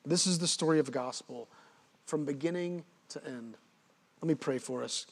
This 0.06 0.26
is 0.26 0.38
the 0.38 0.46
story 0.46 0.78
of 0.78 0.86
the 0.86 0.92
gospel 0.92 1.48
from 2.06 2.24
beginning 2.24 2.84
to 3.10 3.24
end. 3.26 3.56
Let 4.20 4.28
me 4.28 4.34
pray 4.34 4.58
for 4.58 4.82
us. 4.82 5.06